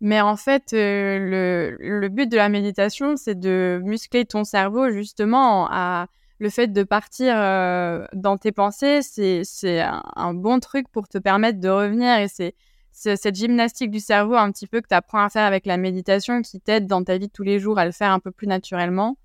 [0.01, 5.69] Mais en fait, euh, le, but de la méditation, c'est de muscler ton cerveau justement
[5.71, 7.35] à le fait de partir
[8.13, 9.01] dans tes pensées.
[9.03, 12.55] C'est un, un bon truc pour te permettre de revenir et c'est
[12.95, 16.43] cette gymnastique du cerveau un petit peu que tu apprends à faire avec la méditation
[16.43, 18.47] qui t'aide dans ta vie de tous les jours à le faire un peu plus
[18.47, 19.17] naturellement.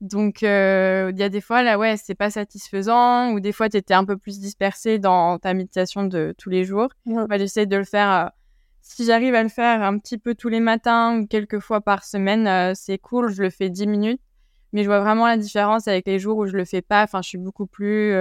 [0.00, 3.68] Donc, euh, il y a des fois, là, ouais, c'est pas satisfaisant, ou des fois,
[3.68, 6.88] tu étais un peu plus dispersé dans ta méditation de tous les jours.
[7.38, 8.10] j'essaie de le faire.
[8.10, 8.28] Euh,
[8.80, 12.02] si j'arrive à le faire un petit peu tous les matins ou quelques fois par
[12.02, 14.20] semaine, euh, c'est cool, je le fais 10 minutes.
[14.72, 17.02] Mais je vois vraiment la différence avec les jours où je le fais pas.
[17.02, 18.14] Enfin, je suis beaucoup plus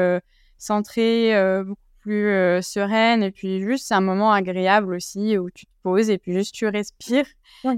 [0.57, 1.33] centrée,
[1.63, 5.71] beaucoup plus euh, sereine et puis juste c'est un moment agréable aussi où tu te
[5.83, 7.25] poses et puis juste tu respires.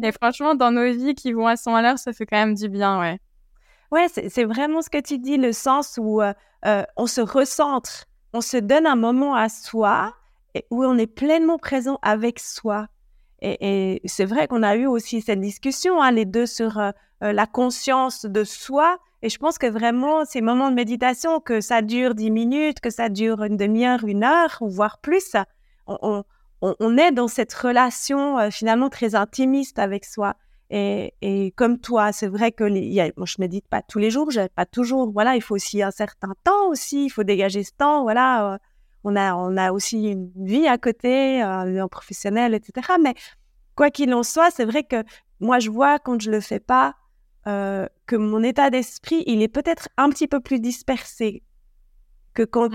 [0.01, 2.55] Et franchement, dans nos vies qui vont à 100 à l'heure, ça fait quand même
[2.55, 3.19] du bien, ouais.
[3.91, 6.33] Ouais, c'est vraiment ce que tu dis, le sens où euh,
[6.65, 10.15] euh, on se recentre, on se donne un moment à soi
[10.55, 12.87] et où on est pleinement présent avec soi.
[13.45, 16.81] Et, c'est vrai qu'on a eu aussi cette discussion, hein, les deux, sur
[17.21, 21.81] la conscience de soi et je pense que vraiment, ces moments de méditation, que ça
[21.81, 25.37] dure dix minutes, que ça dure une demi-heure, une heure, ou voire plus,
[25.87, 30.35] on, est dans cette relation euh, finalement très intimiste avec soi.
[30.69, 34.29] Et, comme toi, c'est vrai que les, a, moi, je médite pas tous les jours,
[34.29, 35.09] je pas toujours.
[35.13, 38.03] Voilà, il faut aussi un certain temps aussi, il faut dégager ce temps.
[38.03, 38.57] Voilà, euh,
[39.03, 42.87] on a, on a aussi une vie à côté, un vie professionnelle, etc.
[43.01, 43.13] Mais
[43.75, 45.03] quoi qu'il en soit, c'est vrai que
[45.39, 46.95] moi, je vois quand je le fais pas,
[47.47, 51.43] euh, que mon état d'esprit, il est peut-être un petit peu plus dispersé
[52.33, 52.69] que quand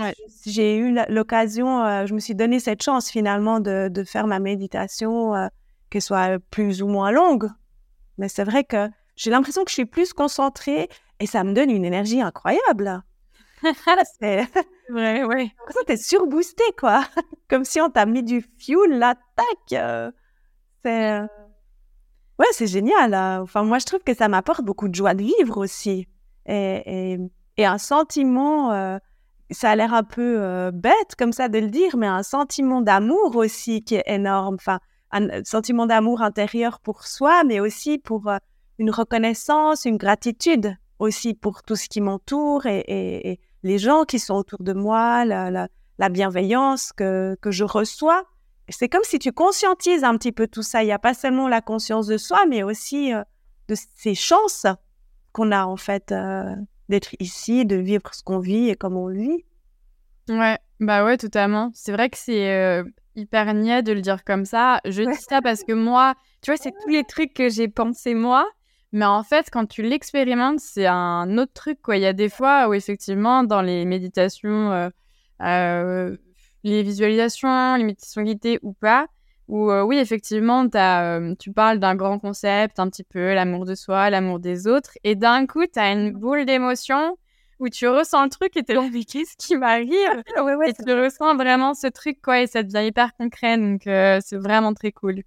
[0.45, 4.39] j'ai eu l'occasion, euh, je me suis donné cette chance finalement de, de faire ma
[4.39, 5.47] méditation, euh,
[5.89, 7.49] qu'elle soit plus ou moins longue.
[8.17, 10.87] Mais c'est vrai que j'ai l'impression que je suis plus concentrée
[11.19, 13.03] et ça me donne une énergie incroyable.
[14.19, 14.47] c'est
[14.89, 15.51] vrai, ouais.
[15.69, 17.03] Ça, t'es surboosté, quoi.
[17.49, 20.13] Comme si on t'a mis du fuel, là, tac.
[20.83, 21.21] c'est
[22.39, 23.13] Ouais, c'est génial.
[23.13, 23.41] Hein.
[23.41, 26.07] Enfin, moi, je trouve que ça m'apporte beaucoup de joie de vivre aussi.
[26.45, 27.17] Et,
[27.57, 28.97] et, un sentiment, euh,
[29.51, 32.81] ça a l'air un peu euh, bête comme ça de le dire, mais un sentiment
[32.81, 34.55] d'amour aussi qui est énorme.
[34.55, 34.79] Enfin,
[35.11, 38.37] un sentiment d'amour intérieur pour soi, mais aussi pour euh,
[38.77, 44.19] une reconnaissance, une gratitude aussi pour tout ce qui m'entoure et, et, les gens qui
[44.19, 45.67] sont autour de moi, la, la,
[45.97, 48.25] la bienveillance que, que je reçois
[48.69, 50.83] c'est comme si tu conscientises un petit peu tout ça.
[50.83, 53.23] Il n'y a pas seulement la conscience de soi, mais aussi euh,
[53.67, 54.65] de ces chances
[55.31, 56.55] qu'on a en fait euh,
[56.87, 59.45] d'être ici, de vivre ce qu'on vit et comme on le vit.
[60.29, 61.71] Ouais, bah ouais, totalement.
[61.73, 62.83] C'est vrai que c'est
[63.15, 64.79] hyper niais de le dire comme ça.
[64.85, 68.13] Je dis ça parce que moi, tu vois, c'est tous les trucs que j'ai pensé
[68.13, 68.47] moi.
[68.91, 71.79] Mais en fait, quand tu l'expérimentes, c'est un autre truc.
[71.81, 71.97] Quoi.
[71.97, 74.89] Il y a des fois où, effectivement, dans les méditations, euh,
[75.41, 76.17] euh,
[76.63, 79.07] les visualisations, les méditations guidées ou pas,
[79.47, 84.09] où oui, effectivement, as, tu parles d'un grand concept, un petit peu l'amour de soi,
[84.09, 87.17] l'amour des autres, et d'un coup, tu as une boule d'émotion
[87.59, 90.23] où tu ressens le truc et es là, mais qu'est-ce qui m'arrive?
[90.37, 93.81] Ouais, ouais, Et tu ressens vraiment ce truc, quoi, et ça devient hyper concret, donc
[93.85, 95.23] c'est vraiment très cool.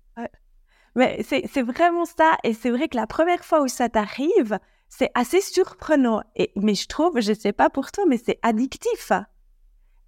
[0.95, 2.37] Mais c'est vraiment ça.
[2.45, 6.23] Et c'est vrai que la première fois où ça t'arrive, c'est assez surprenant.
[6.37, 9.13] Et, mais je trouve, je ne sais pas pour toi, mais c'est addictif.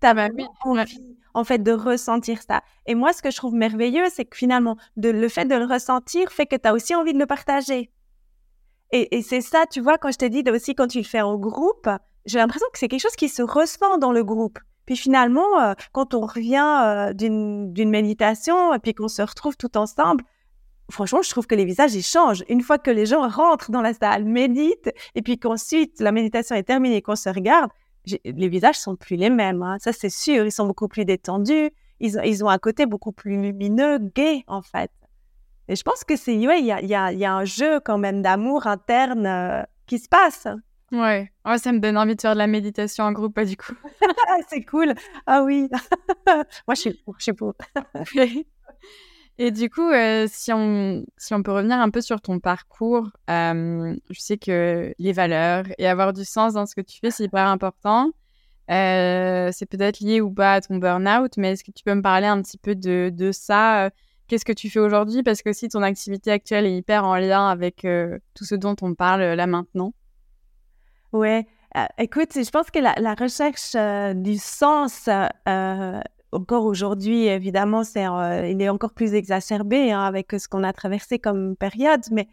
[0.01, 0.31] Tu as
[0.63, 0.97] envie,
[1.33, 2.63] en fait, de ressentir ça.
[2.87, 5.65] Et moi, ce que je trouve merveilleux, c'est que finalement, de, le fait de le
[5.65, 7.91] ressentir fait que tu as aussi envie de le partager.
[8.93, 11.23] Et, et c'est ça, tu vois, quand je t'ai dit aussi quand tu le fais
[11.23, 11.89] en groupe,
[12.27, 14.59] j'ai l'impression que c'est quelque chose qui se ressent dans le groupe.
[14.87, 19.77] Puis finalement, euh, quand on revient euh, d'une méditation et puis qu'on se retrouve tout
[19.77, 20.25] ensemble,
[20.95, 22.45] franchement, je trouve que les visages, ils changent.
[22.49, 26.57] Une fois que les gens rentrent dans la salle, méditent, et puis qu'ensuite la méditation
[26.57, 27.71] est terminée et qu'on se regarde,
[28.25, 29.63] les visages sont plus les mêmes.
[29.63, 29.77] Hein.
[29.81, 30.45] Ça, c'est sûr.
[30.45, 31.71] Ils sont beaucoup plus détendus.
[32.01, 34.91] Ils, ils, ont un côté beaucoup plus lumineux, gai, en fait.
[35.69, 37.81] Et je pense que c'est, ouais, il y a, y, a, y a, un jeu
[37.81, 40.47] quand même d'amour interne euh, qui se passe.
[40.93, 41.33] Ouais.
[41.47, 43.75] ouais, ça me donne envie de faire de la méditation en groupe, pas du coup.
[44.49, 44.95] c'est cool.
[45.27, 45.69] Ah oui.
[46.27, 47.17] Moi, je suis pour.
[47.19, 47.55] Je suis pour.
[49.39, 53.09] Et du coup, euh, si, on, si on peut revenir un peu sur ton parcours,
[53.29, 57.11] euh, je sais que les valeurs et avoir du sens dans ce que tu fais,
[57.11, 58.13] c'est hyper important.
[58.71, 62.03] Euh, c'est peut-être lié ou pas à ton burn-out, mais est-ce que tu peux me
[62.03, 63.91] parler un petit peu de, de ça
[64.29, 65.23] Qu'est-ce que tu fais aujourd'hui?
[65.23, 67.87] Parce que si ton activité actuelle est hyper en lien avec
[68.35, 69.93] tout ce dont on parle là maintenant.
[71.13, 71.47] Ouais,
[71.99, 73.77] écoute, je pense que la, la recherche
[74.17, 75.11] du sens
[76.35, 81.19] encore aujourd'hui, évidemment, euh, il est encore plus exacerbé hein, avec ce qu'on a traversé
[81.19, 82.29] comme période, mais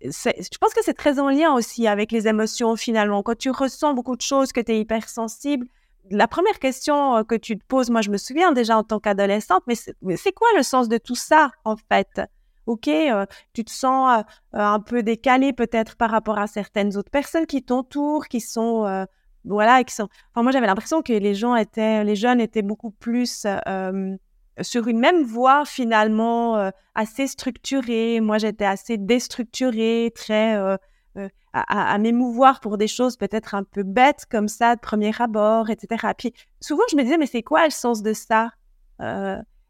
[0.00, 3.22] je pense que c'est très en lien aussi avec les émotions finalement.
[3.22, 5.66] Quand tu ressens beaucoup de choses, que tu es hypersensible,
[6.10, 8.98] la première question euh, que tu te poses, moi je me souviens déjà en tant
[8.98, 12.20] qu'adolescente, mais c'est quoi le sens de tout ça en fait?
[12.66, 17.46] Ok, euh, tu te sens un peu décalé peut-être par rapport à certaines autres personnes
[17.46, 19.06] qui t'entourent, qui sont
[19.44, 20.08] voilà, qui sont.
[20.30, 24.16] Enfin, moi, j'avais l'impression que les gens étaient, les jeunes étaient beaucoup plus euh,
[24.60, 28.20] sur une même voie finalement, euh, assez structurée.
[28.20, 30.76] Moi, j'étais assez déstructurée, très euh,
[31.52, 36.12] à, m'émouvoir pour des choses peut-être un peu bêtes comme ça de premier abord, etc.
[36.16, 38.50] Puis souvent, je me disais, mais c'est quoi le sens de ça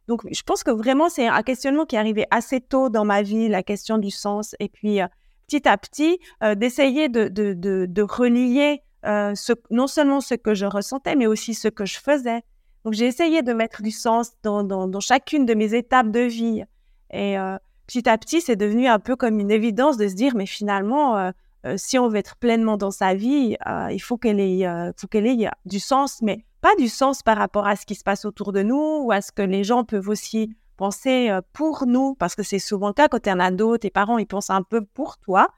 [0.06, 3.22] Donc, je pense que vraiment, c'est un questionnement qui est arrivé assez tôt dans ma
[3.22, 4.54] vie, la question du sens.
[4.60, 5.00] Et puis,
[5.48, 6.20] petit à petit,
[6.56, 9.34] d'essayer de, de, de, de relier euh,
[9.70, 12.42] non seulement ce que je ressentais, mais aussi ce que je faisais.
[12.84, 16.64] Donc, j'ai essayé de mettre du sens dans, dans, chacune de mes étapes de vie.
[17.10, 20.34] Et euh, petit à petit, c'est devenu un peu comme une évidence de se dire,
[20.34, 21.30] mais finalement, euh,
[21.76, 23.56] si on veut être pleinement dans sa vie,
[23.90, 24.66] il faut qu'elle ait,
[25.10, 28.24] qu'elle ait du sens, mais pas du sens par rapport à ce qui se passe
[28.24, 32.34] autour de nous ou à ce que les gens peuvent aussi penser pour nous, parce
[32.34, 34.62] que c'est souvent le cas quand tu es un ado, tes parents, ils pensent un
[34.62, 35.48] peu pour toi.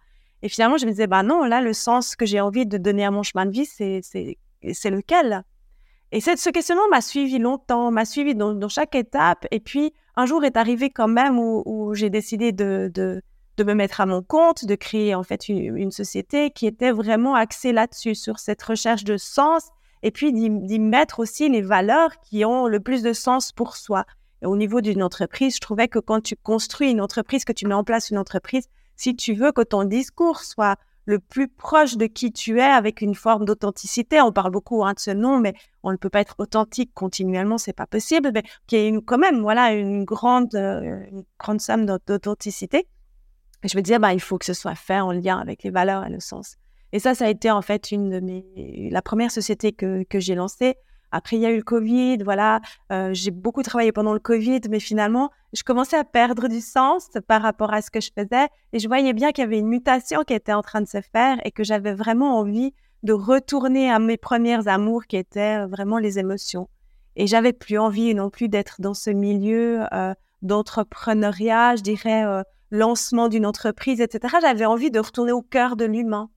[0.44, 3.02] Et finalement, je me disais, bah non, là, le sens que j'ai envie de donner
[3.02, 5.42] à mon chemin de vie, c'est, c'est, lequel?
[6.12, 9.46] Et cette, ce questionnement m'a suivi longtemps, m'a suivi dans, chaque étape.
[9.50, 14.02] Et puis, un jour est arrivé quand même où, j'ai décidé de, de, me mettre
[14.02, 18.14] à mon compte, de créer en fait une, une société qui était vraiment axée là-dessus,
[18.14, 19.70] sur cette recherche de sens,
[20.02, 23.76] et puis d'y, d'y mettre aussi les valeurs qui ont le plus de sens pour
[23.76, 24.04] soi.
[24.42, 27.66] Et au niveau d'une entreprise, je trouvais que quand tu construis une entreprise, que tu
[27.66, 30.76] mets en place une entreprise, si tu veux que ton discours soit
[31.06, 34.20] le plus proche de qui tu es avec une forme d'authenticité.
[34.20, 37.58] On parle beaucoup hein, de ce nom, mais on ne peut pas être authentique continuellement,
[37.58, 38.30] c'est pas possible.
[38.32, 42.86] Mais qui est quand même voilà une grande euh, une grande somme d'authenticité.
[43.62, 46.06] Je me disais bah il faut que ce soit fait en lien avec les valeurs
[46.06, 46.56] et le sens.
[46.92, 50.20] Et ça, ça a été en fait une de mes la première société que que
[50.20, 50.76] j'ai lancée.
[51.14, 52.60] Après, il y a eu le Covid, voilà.
[52.90, 57.08] Euh, j'ai beaucoup travaillé pendant le Covid, mais finalement, je commençais à perdre du sens
[57.28, 58.48] par rapport à ce que je faisais.
[58.72, 61.00] Et je voyais bien qu'il y avait une mutation qui était en train de se
[61.00, 62.74] faire et que j'avais vraiment envie
[63.04, 66.68] de retourner à mes premières amours qui étaient euh, vraiment les émotions.
[67.14, 72.24] Et j'avais plus envie non plus d'être dans ce milieu euh, d'entrepreneuriat, je dirais,
[72.72, 74.38] lancement d'une entreprise, etc.
[74.40, 76.28] J'avais envie de retourner au cœur de l'humain.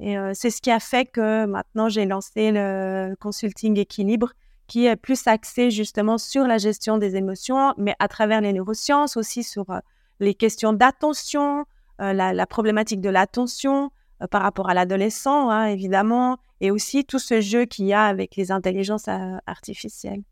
[0.00, 4.32] Et euh, c'est ce qui a fait que maintenant j'ai lancé le consulting équilibre
[4.66, 9.16] qui est plus axé justement sur la gestion des émotions, mais à travers les neurosciences
[9.16, 9.78] aussi sur euh,
[10.20, 11.66] les questions d'attention,
[12.00, 13.90] euh, la, problématique de l'attention
[14.30, 18.36] par rapport à l'adolescent, hein, évidemment, et aussi tout ce jeu qu'il y a avec
[18.36, 19.08] les intelligences
[19.46, 20.22] artificielles.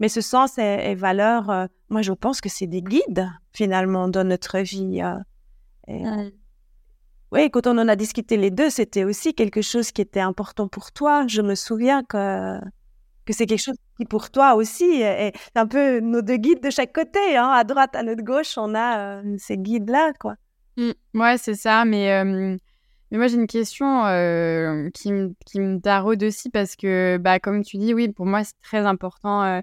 [0.00, 4.58] Mais ce sens et, valeurs, moi je pense que c'est des guides finalement dans notre
[4.60, 5.02] vie.
[7.32, 10.68] Oui, quand on en a discuté les deux, c'était aussi quelque chose qui était important
[10.68, 11.26] pour toi.
[11.26, 12.60] Je me souviens que,
[13.24, 16.68] que c'est quelque chose qui pour toi aussi est, un peu nos deux guides de
[16.68, 17.34] chaque côté.
[17.34, 17.48] Hein.
[17.48, 20.34] À droite, à notre gauche, on a euh, ces guides-là, quoi.
[20.76, 20.90] Mmh.
[21.14, 21.86] ouais, c'est ça.
[21.86, 22.58] Mais, mais
[23.16, 24.02] moi, j'ai une question
[24.92, 25.10] qui,
[25.46, 28.84] qui me taraude aussi parce que, bah, comme tu dis, oui, pour moi, c'est très
[28.84, 29.62] important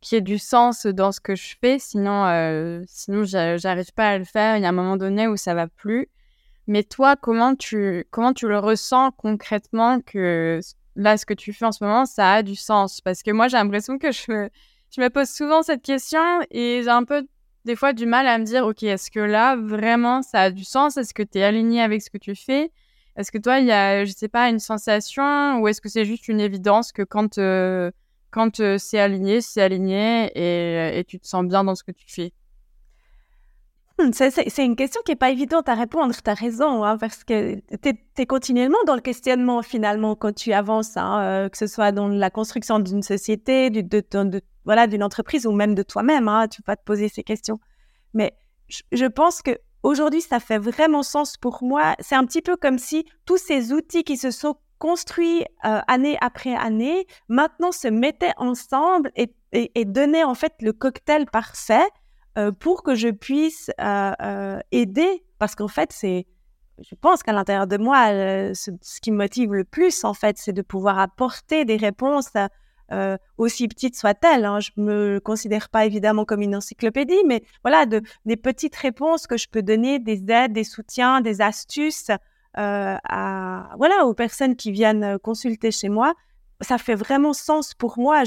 [0.00, 1.80] qu'il y ait du sens dans ce que je fais.
[1.80, 4.56] Sinon, sinon j'arrive pas à le faire.
[4.56, 6.08] Il y a un moment donné où ça va plus.
[6.68, 10.60] Mais toi, comment tu, comment tu le ressens concrètement que
[10.96, 13.00] là, ce que tu fais en ce moment, ça a du sens?
[13.00, 14.50] Parce que moi, j'ai l'impression que je me,
[14.94, 17.26] je me pose souvent cette question et j'ai un peu
[17.64, 20.62] des fois du mal à me dire, OK, est-ce que là, vraiment, ça a du
[20.62, 20.98] sens?
[20.98, 22.70] Est-ce que tu es aligné avec ce que tu fais?
[23.16, 26.04] Est-ce que toi, il y a, je sais pas, une sensation ou est-ce que c'est
[26.04, 27.90] juste une évidence que quand, euh,
[28.30, 31.92] quand euh, c'est aligné, c'est aligné et, et tu te sens bien dans ce que
[31.92, 32.34] tu fais?
[34.12, 37.56] C'est une question qui n'est pas évidente à répondre, tu as raison, hein, parce que
[37.56, 41.90] tu es, continuellement dans le questionnement finalement quand tu avances, hein, euh, que ce soit
[41.90, 46.46] dans la construction d'une société, du, de, voilà, d'une entreprise ou même de toi-même, hein,
[46.48, 47.58] tu vas te poser ces questions.
[48.14, 48.34] Mais
[48.68, 51.94] je, pense que aujourd'hui, ça fait vraiment sens pour moi.
[51.98, 56.16] C'est un petit peu comme si tous ces outils qui se sont construits euh, année
[56.20, 61.88] après année, maintenant se mettaient ensemble et, et, et donnaient en fait le cocktail parfait
[62.38, 66.26] euh, pour que je puisse euh, euh, aider, parce qu'en fait, c'est,
[66.78, 68.06] je pense qu'à l'intérieur de moi,
[68.54, 68.70] ce,
[69.00, 72.30] qui me motive le plus, en fait, c'est de pouvoir apporter des réponses
[73.38, 74.44] aussi petites soient-elles.
[74.44, 74.60] Hein.
[74.60, 79.36] Je me considère pas évidemment comme une encyclopédie, mais voilà, de, des petites réponses que
[79.36, 82.10] je peux donner, des aides, des soutiens, des astuces
[82.54, 86.14] à, voilà, aux personnes qui viennent consulter chez moi.
[86.60, 88.22] Ça fait vraiment sens pour moi.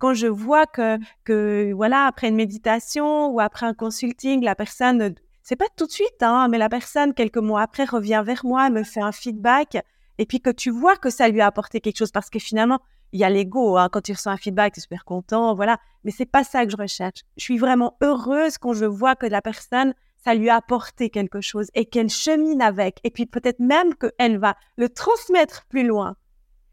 [0.00, 5.14] Quand je vois que, que, voilà, après une méditation ou après un consulting, la personne,
[5.42, 8.70] c'est pas tout de suite, hein, mais la personne, quelques mois après, revient vers moi,
[8.70, 9.76] me fait un feedback,
[10.18, 12.80] et puis que tu vois que ça lui a apporté quelque chose, parce que finalement,
[13.12, 15.78] il y a l'ego, hein, quand tu reçois un feedback, tu es super content, voilà,
[16.04, 17.20] mais c'est pas ça que je recherche.
[17.36, 19.92] Je suis vraiment heureuse quand je vois que la personne,
[20.24, 24.38] ça lui a apporté quelque chose et qu'elle chemine avec, et puis peut-être même qu'elle
[24.38, 26.16] va le transmettre plus loin.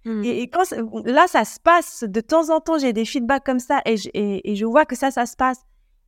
[0.07, 0.23] Mmh.
[0.23, 0.63] Et, quand
[1.03, 4.09] là, ça se passe, de temps en temps, j'ai des feedbacks comme ça et je,
[4.13, 5.65] et, je vois que ça, ça se passe.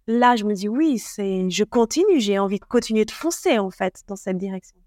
[0.07, 3.69] Là, je me dis, oui, c'est, je continue, j'ai envie de continuer de foncer, en
[3.69, 4.77] fait, dans cette direction.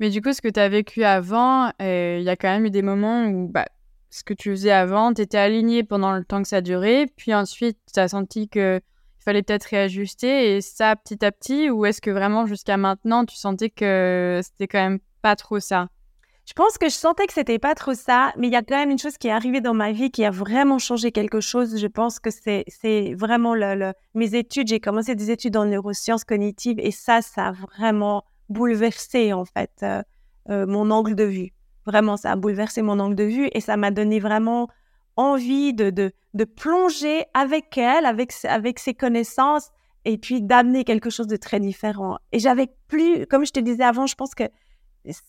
[0.00, 2.66] Mais du coup, ce que tu as vécu avant, euh, il y a quand même
[2.66, 3.66] eu des moments où bah,
[4.10, 7.32] ce que tu faisais avant, tu étais aligné pendant le temps que ça durait, puis
[7.34, 8.80] ensuite, tu as senti qu'il
[9.20, 13.36] fallait peut-être réajuster, et ça petit à petit, ou est-ce que vraiment jusqu'à maintenant, tu
[13.36, 15.88] sentais que c'était quand même pas trop ça?
[16.48, 18.78] Je pense que je sentais que c'était pas trop ça, mais il y a quand
[18.78, 21.78] même une chose qui est arrivée dans ma vie qui a vraiment changé quelque chose.
[21.78, 23.54] Je pense que c'est vraiment
[24.14, 24.68] mes études.
[24.68, 29.72] J'ai commencé des études en neurosciences cognitives et ça, ça a vraiment bouleversé en fait
[29.82, 30.02] euh,
[30.48, 31.50] euh, mon angle de vue.
[31.84, 34.68] Vraiment, ça a bouleversé mon angle de vue et ça m'a donné vraiment
[35.16, 36.12] envie de
[36.56, 39.68] plonger avec elle, avec, avec ses connaissances
[40.06, 42.16] et puis d'amener quelque chose de très différent.
[42.32, 44.44] Et j'avais plus, comme je te disais avant, je pense que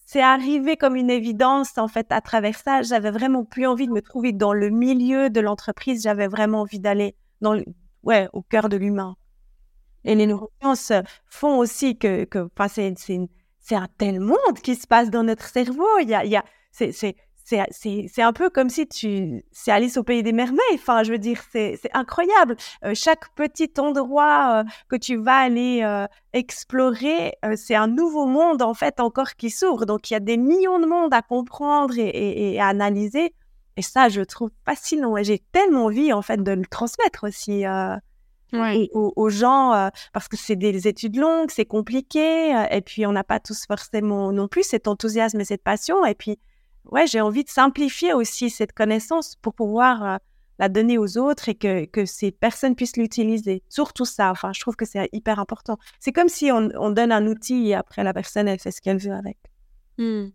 [0.06, 2.82] c'est arrivé comme une évidence en fait à travers ça.
[2.82, 6.04] J'avais vraiment plus envie de me trouver dans le milieu de l'entreprise.
[6.04, 7.62] J'avais vraiment envie d'aller dans
[8.04, 9.16] ouais au cœur de l'humain.
[10.06, 10.92] Et les neurosciences
[11.28, 12.94] font aussi que que c'est
[13.60, 15.88] c'est un tel monde qui se passe dans notre cerveau.
[16.02, 17.16] Il y a il y a c'est
[17.72, 20.60] c'est un peu comme si tu c'est Alice au pays des merveilles.
[20.76, 22.56] Enfin, je veux dire, c'est incroyable.
[22.84, 28.62] Euh, chaque petit endroit euh, que tu vas aller euh, explorer, c'est un nouveau monde
[28.62, 29.86] en fait encore qui s'ouvre.
[29.86, 33.34] Donc il y a des millions de mondes à comprendre et, à analyser.
[33.78, 35.18] Et ça, je trouve fascinant.
[35.18, 37.66] Et j'ai tellement envie en fait de le transmettre aussi.
[38.94, 43.24] aux, aux, gens parce que c'est des études longues, c'est compliqué et puis on n'a
[43.24, 46.40] pas tous forcément non plus cet enthousiasme et cette passion et puis
[46.86, 50.18] ouais, j'ai envie de simplifier aussi cette connaissance pour pouvoir euh,
[50.58, 53.64] la donner aux autres et que, que ces personnes puissent l'utiliser.
[53.70, 55.78] Surtout ça, enfin, je trouve que c'est hyper important.
[56.00, 58.82] C'est comme si on, on, donne un outil et après la personne, elle fait ce
[58.82, 59.38] qu'elle veut avec.
[59.98, 60.28] Mmh.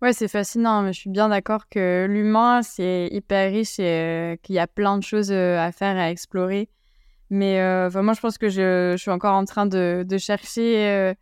[0.00, 4.56] Ouais, c'est fascinant, je suis bien d'accord que l'humain, c'est hyper riche et euh, qu'il
[4.56, 6.68] y a plein de choses euh, à faire à explorer.
[7.30, 7.56] Mais
[7.88, 11.14] vraiment, je pense que je, suis encore en train de chercher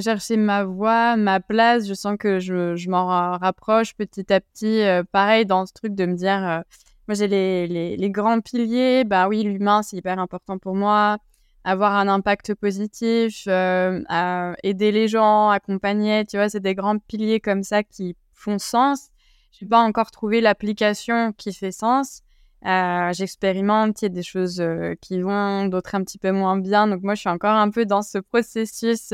[0.00, 1.86] chercher ma voie, ma place.
[1.86, 4.82] Je sens que je, je m'en rapproche petit à petit.
[4.82, 6.60] Euh, pareil, dans ce truc de me dire, euh,
[7.08, 9.04] moi j'ai les, les, grands piliers.
[9.04, 11.18] Bah oui, l'humain, c'est hyper important pour moi.
[11.64, 17.40] Avoir un impact positif, euh, aider les gens, accompagner, tu vois, c'est des grands piliers
[17.40, 19.08] comme ça qui font sens.
[19.50, 22.22] j'ai pas encore trouvé l'application qui fait sens.
[22.62, 24.62] J'expérimente, il y a des choses
[25.00, 26.86] qui vont, d'autres un petit peu moins bien.
[26.86, 29.12] Donc moi, je suis encore un peu dans ce processus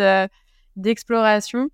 [0.77, 1.69] d'exploration.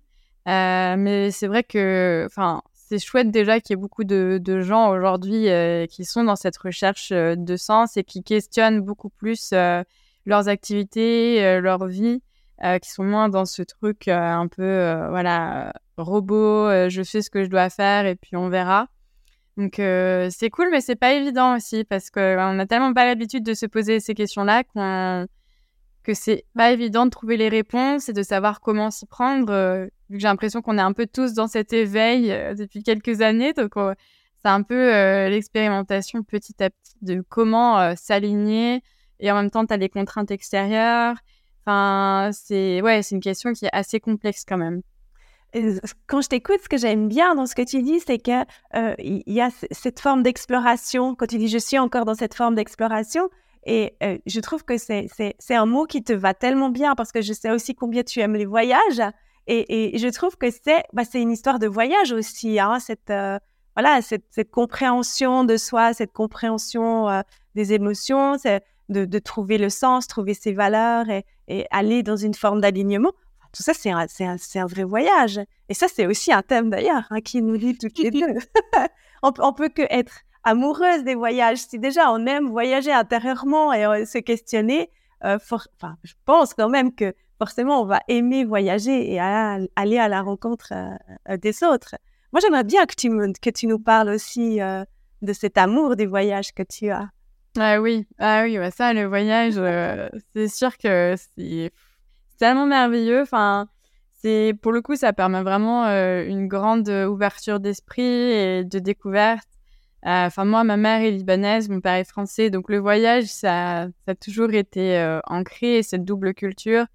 [0.45, 2.27] mais c'est vrai que,
[2.73, 5.47] c'est chouette déjà qu'il y ait beaucoup de, gens aujourd'hui
[5.89, 9.53] qui sont dans cette recherche de sens et qui questionnent beaucoup plus
[10.25, 12.21] leurs activités, leur vie,
[12.81, 17.49] qui sont moins dans ce truc un peu, voilà, robot, je fais ce que je
[17.49, 18.87] dois faire et puis on verra.
[19.59, 23.43] Donc euh, c'est cool, mais c'est pas évident aussi parce qu'on n'a tellement pas l'habitude
[23.43, 24.63] de se poser ces questions-là
[26.13, 29.51] que c'est pas évident de trouver les réponses et de savoir comment s'y prendre.
[29.51, 32.83] Euh, vu que j'ai l'impression qu'on est un peu tous dans cet éveil euh, depuis
[32.83, 34.89] quelques années, donc c'est un peu
[35.29, 38.81] l'expérimentation petit à petit de comment s'aligner
[39.19, 41.17] et en même temps tu as les contraintes extérieures.
[41.65, 44.81] Enfin, c'est ouais, c'est une question qui est assez complexe quand même
[46.07, 48.45] quand je t'écoute, ce que j'aime bien dans ce que tu dis, c'est que
[48.75, 51.15] euh, y a cette forme d'exploration.
[51.15, 53.29] Quand tu dis je suis encore dans cette forme d'exploration,
[53.65, 57.21] et euh, je trouve que c'est un mot qui te va tellement bien parce que
[57.21, 59.01] je sais aussi combien tu aimes les voyages.
[59.47, 63.39] Et, je trouve que c'est bah, une histoire de voyage aussi, hein, cette, euh,
[63.75, 67.23] voilà, cette, compréhension de soi, cette compréhension
[67.55, 68.37] des émotions,
[68.89, 71.07] de, trouver le sens, trouver ses valeurs
[71.47, 73.11] et, aller dans une forme d'alignement.
[73.51, 75.39] Tout ça, c'est un, vrai voyage.
[75.67, 78.37] Et ça, c'est aussi un thème d'ailleurs hein, qui nous lie toutes les deux.
[79.23, 81.59] on, on peut que être amoureuse des voyages.
[81.59, 84.89] Si déjà on aime voyager intérieurement et euh, se questionner,
[85.23, 90.07] euh, enfin, je pense quand même que forcément on va aimer voyager et aller à
[90.07, 91.95] la rencontre euh, des autres.
[92.31, 93.09] Moi, j'aimerais bien que tu,
[93.41, 97.09] que tu nous parles aussi de cet amour des voyages que tu as.
[97.57, 99.55] Ah oui, ah oui, bah ça, le voyage,
[100.33, 101.71] c'est sûr que c'est
[102.37, 103.21] tellement merveilleux.
[103.21, 103.67] Enfin,
[104.21, 109.47] c'est pour le coup, ça permet vraiment euh, une grande ouverture d'esprit et de découverte.
[110.05, 113.87] Euh, enfin, moi, ma mère est libanaise, mon père est français, donc le voyage, ça,
[114.07, 116.85] a toujours été euh, ancré, cette double culture.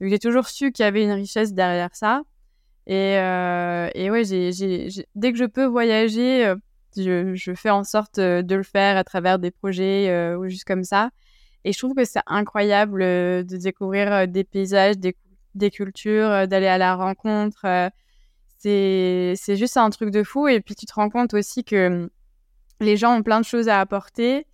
[0.00, 2.22] Donc, j'ai toujours su qu'il y avait une richesse derrière ça.
[2.86, 6.52] Et, et ouais, dès que je peux voyager,
[6.96, 11.10] je, fais en sorte de le faire à travers des projets ou juste comme ça.
[11.64, 16.46] Et je trouve que c'est incroyable euh, de découvrir euh, des paysages, des, cultures, euh,
[16.46, 17.66] d'aller à la rencontre.
[18.58, 20.48] c'est, juste un truc de fou.
[20.48, 22.10] Et puis tu te rends compte aussi que
[22.82, 24.46] les gens ont plein de choses à apporter,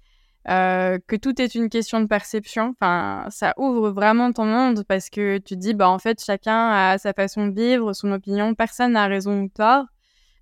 [0.48, 2.74] euh, que tout est une question de perception.
[2.74, 6.70] Enfin, ça ouvre vraiment ton monde parce que tu te dis, bah en fait, chacun
[6.70, 9.84] a sa façon de vivre, son opinion, personne n'a raison ou tort.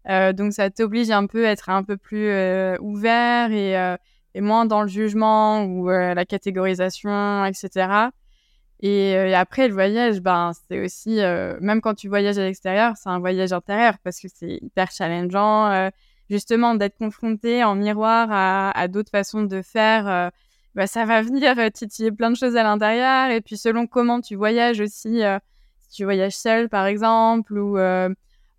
[0.08, 4.64] Euh, donc ça t'oblige un peu à être un peu plus euh, ouvert et moins
[4.66, 8.10] dans le jugement ou la catégorisation, etc.
[8.80, 11.16] Et, et, après, le voyage, ben, c'est aussi,
[11.60, 15.90] même quand tu voyages à l'extérieur, c'est un voyage intérieur parce que c'est hyper challengeant.
[16.30, 20.30] Justement, d'être confronté en miroir à, d'autres façons de faire,
[20.74, 23.30] bah, ça va venir titiller plein de choses à l'intérieur.
[23.30, 25.22] Et puis, selon comment tu voyages aussi,
[25.78, 27.78] si tu voyages seul, par exemple, ou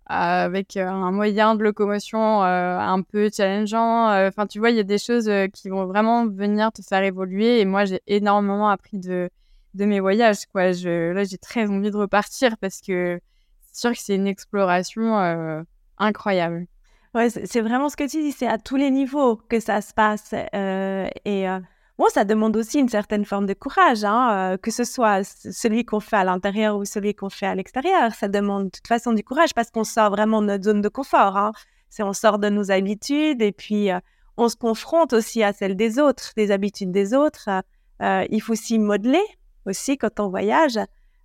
[0.08, 4.10] avec euh, un moyen de locomotion euh, un peu challengeant.
[4.10, 7.02] Euh, enfin, tu vois, il y a des choses qui vont vraiment venir te faire
[7.02, 7.60] évoluer.
[7.60, 9.30] Et moi, j'ai énormément appris de,
[9.74, 10.46] de mes voyages.
[10.46, 10.72] Quoi.
[10.72, 13.20] Je, là, j'ai très envie de repartir parce que
[13.60, 15.64] c'est sûr que c'est une exploration
[15.98, 16.66] incroyable.
[17.28, 20.34] C'est vraiment ce que tu dis, c'est à tous les niveaux que ça se passe.
[21.24, 21.46] et
[21.98, 25.84] Bon, ça demande aussi une certaine forme de courage, hein, euh, que ce soit celui
[25.84, 28.14] qu'on fait à l'intérieur ou celui qu'on fait à l'extérieur.
[28.14, 30.88] Ça demande de toute façon du courage parce qu'on sort vraiment de notre zone de
[30.88, 31.36] confort.
[31.36, 31.50] Hein.
[31.98, 33.98] On sort de nos habitudes et puis euh,
[34.36, 37.48] on se confronte aussi à celles des autres, des habitudes des autres.
[38.00, 39.24] Euh, il faut s'y modeler
[39.66, 40.78] aussi quand on voyage.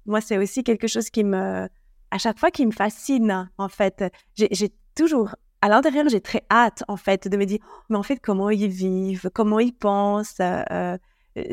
[0.07, 1.69] Moi, c'est aussi quelque chose qui me,
[2.09, 3.47] à chaque fois, qui me fascine.
[3.59, 7.83] En fait, j'ai toujours à l'intérieur, j'ai très hâte, en fait, de me dire, oh,
[7.87, 10.41] mais en fait, comment ils vivent, comment ils pensent.
[10.41, 10.97] Euh, euh,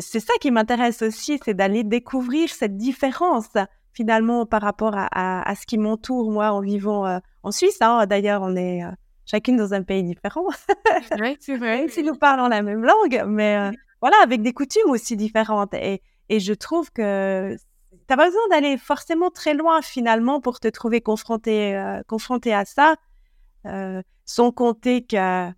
[0.00, 3.50] c'est ça qui m'intéresse aussi, c'est d'aller découvrir cette différence,
[3.92, 7.76] finalement, par rapport à, à, ce qui m'entoure, moi, en vivant euh, en Suisse.
[7.82, 8.04] Hein.
[8.06, 8.80] D'ailleurs, on est
[9.26, 10.48] chacune dans un pays différent.
[11.20, 11.86] oui, c'est vrai.
[11.86, 15.72] si nous parlons la même langue, mais voilà, avec des coutumes aussi différentes.
[15.74, 17.54] Et, et je trouve que
[17.92, 22.64] tu n'as pas besoin d'aller forcément très loin, finalement, pour te trouver confronté, confronté à
[22.64, 22.96] ça.
[23.66, 25.50] Euh, sans compter que,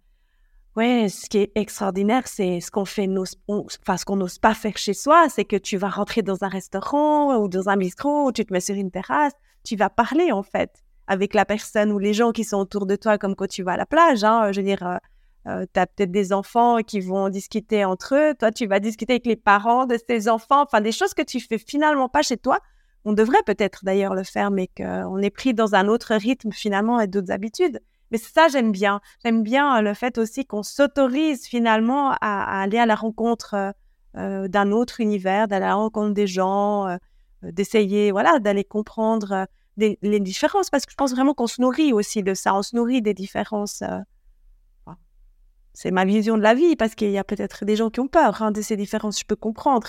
[0.76, 3.08] ouais, ce qui est extraordinaire, c'est ce qu'on fait,
[3.48, 6.48] enfin, ce qu'on n'ose pas faire chez soi, c'est que tu vas rentrer dans un
[6.48, 9.34] restaurant ou dans un bistrot, tu te mets sur une terrasse,
[9.64, 12.96] tu vas parler, en fait, avec la personne ou les gens qui sont autour de
[12.96, 14.96] toi, comme quand tu vas à la plage, hein, je veux dire, euh,
[15.48, 19.14] euh, tu as peut-être des enfants qui vont discuter entre eux, toi, tu vas discuter
[19.14, 22.36] avec les parents de tes enfants, enfin, des choses que tu fais finalement pas chez
[22.36, 22.58] toi.
[23.04, 27.00] On devrait peut-être d'ailleurs le faire, mais qu'on est pris dans un autre rythme finalement
[27.00, 27.80] et d'autres habitudes.
[28.12, 29.00] Mais ça, j'aime bien.
[29.24, 33.74] J'aime bien le fait aussi qu'on s'autorise finalement à, aller à la rencontre
[34.14, 36.98] d'un autre univers, d'aller à la rencontre des gens,
[37.42, 39.46] d'essayer, voilà, d'aller comprendre
[39.78, 42.76] les différences, parce que je pense vraiment qu'on se nourrit aussi de ça, on se
[42.76, 43.82] nourrit des différences.
[45.72, 48.08] c'est ma vision de la vie, parce qu'il y a peut-être des gens qui ont
[48.08, 49.88] peur hein, de ces différences, je peux comprendre.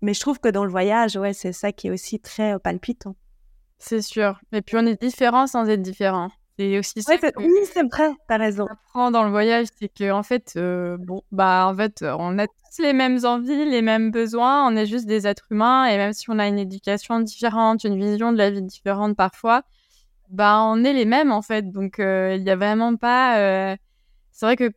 [0.00, 3.16] Mais je trouve que dans le voyage, ouais, c'est ça qui est aussi très palpitant.
[3.78, 4.40] C'est sûr.
[4.52, 6.30] Et puis on est différent sans être différent.
[6.60, 7.14] C'est aussi ça.
[7.38, 8.66] Oui, c'est vrai, t'as raison.
[8.66, 12.46] apprend dans le voyage, c'est que en fait, euh, bon, bah en fait, on a
[12.46, 14.68] tous les mêmes envies, les mêmes besoins.
[14.68, 17.96] On est juste des êtres humains et même si on a une éducation différente, une
[17.98, 19.62] vision de la vie différente parfois,
[20.28, 21.70] bah on est les mêmes en fait.
[21.70, 23.38] Donc euh, il n'y a vraiment pas.
[23.38, 23.76] Euh,
[24.30, 24.70] c'est vrai que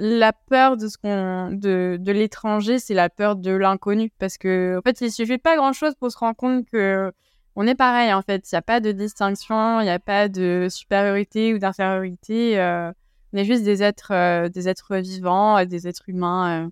[0.00, 4.78] la peur de ce qu'on de, de l'étranger, c'est la peur de l'inconnu parce que
[4.78, 7.12] en fait, il suffit pas grand chose pour se rendre compte que
[7.58, 8.50] on est pareil en fait.
[8.50, 12.58] Il n'y a pas de distinction, il n'y a pas de supériorité ou d'infériorité.
[12.60, 12.92] Euh,
[13.32, 16.70] on est juste des êtres, euh, des êtres vivants, euh, des êtres humains.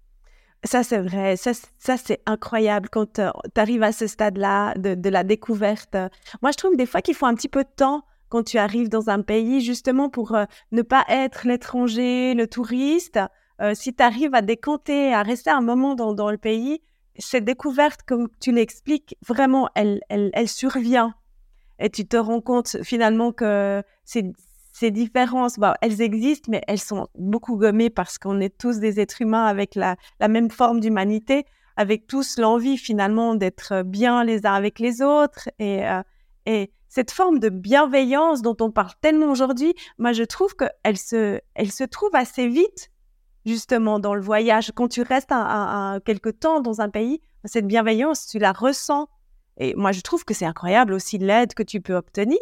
[0.63, 1.37] Ça, c'est vrai.
[1.37, 1.53] Ça,
[1.97, 5.97] c'est incroyable quand tu arrives à ce stade-là de, la découverte.
[6.41, 8.89] Moi, je trouve des fois qu'il faut un petit peu de temps quand tu arrives
[8.89, 10.37] dans un pays, justement pour
[10.71, 13.19] ne pas être l'étranger, le touriste.
[13.75, 16.81] si tu arrives à décompter, à rester un moment dans le pays,
[17.19, 20.01] cette découverte, comme tu l'expliques, vraiment, elle,
[20.47, 21.15] survient.
[21.79, 24.33] Et tu te rends compte finalement que ces,
[24.73, 29.01] ces différences, bah, elles existent, mais elles sont beaucoup gommées parce qu'on est tous des
[29.01, 31.45] êtres humains avec la, même forme d'humanité,
[31.77, 35.49] avec tous l'envie finalement d'être bien les uns avec les autres.
[35.59, 36.03] Et, euh,
[36.47, 40.71] et cette forme de bienveillance dont on parle tellement aujourd'hui, moi je trouve qu'elle
[41.55, 42.91] elle se trouve assez vite
[43.47, 44.73] justement dans le voyage.
[44.75, 49.09] Quand tu restes un, quelque temps dans un pays, cette bienveillance, tu la ressens.
[49.57, 52.41] Et moi, je trouve que c'est incroyable aussi l'aide que tu peux obtenir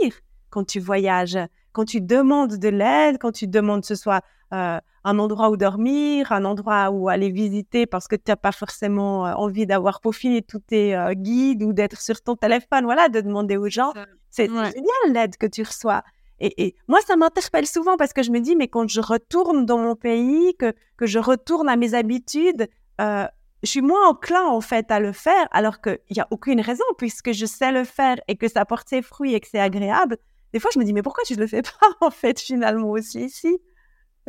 [0.51, 1.39] quand tu voyages,
[1.73, 5.57] quand tu demandes de l'aide, quand tu demandes que ce soit euh, un endroit où
[5.57, 10.01] dormir, un endroit où aller visiter parce que tu n'as pas forcément euh, envie d'avoir
[10.01, 13.93] peaufiné tous tes euh, guides ou d'être sur ton téléphone, voilà, de demander aux gens.
[14.31, 16.03] C'est génial l'aide que tu reçois.
[16.41, 19.79] Et, moi, ça m'interpelle souvent parce que je me dis, mais quand je retourne dans
[19.79, 22.69] mon pays, que, que je retourne à mes habitudes,
[23.01, 23.27] euh,
[23.63, 26.85] je suis moins enclin en fait à le faire, alors qu'il n'y a aucune raison
[26.99, 30.19] puisque je sais le faire et que ça porte ses fruits et que c'est agréable.
[30.53, 32.91] Des fois, je me dis, mais pourquoi tu ne le fais pas en fait finalement
[32.91, 33.25] aussi?
[33.25, 33.59] Ici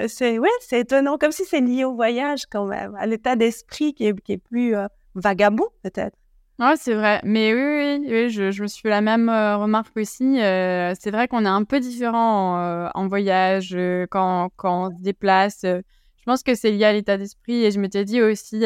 [0.07, 3.93] C'est ouais, c'est étonnant, comme si c'est lié au voyage quand même, à l'état d'esprit
[3.93, 6.17] qui est, qui est plus euh, vagabond peut-être.
[6.57, 7.19] Ouais, c'est vrai.
[7.25, 10.41] Mais oui, oui, oui je, je, me suis fait la même euh, remarque aussi.
[10.41, 13.75] Euh, c'est vrai qu'on est un peu différent euh, en voyage,
[14.09, 15.59] quand, quand, on se déplace.
[15.63, 15.81] je
[16.25, 17.65] pense que c'est lié à l'état d'esprit.
[17.65, 18.59] Et je m'étais dit aussi,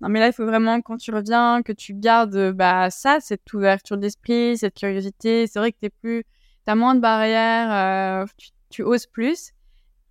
[0.00, 3.50] non, mais là, il faut vraiment, quand tu reviens, que tu gardes bah, ça, cette
[3.54, 5.46] ouverture d'esprit, cette curiosité.
[5.46, 6.24] C'est vrai que tu plus,
[6.66, 9.52] as moins de barrières, tu, tu, oses plus.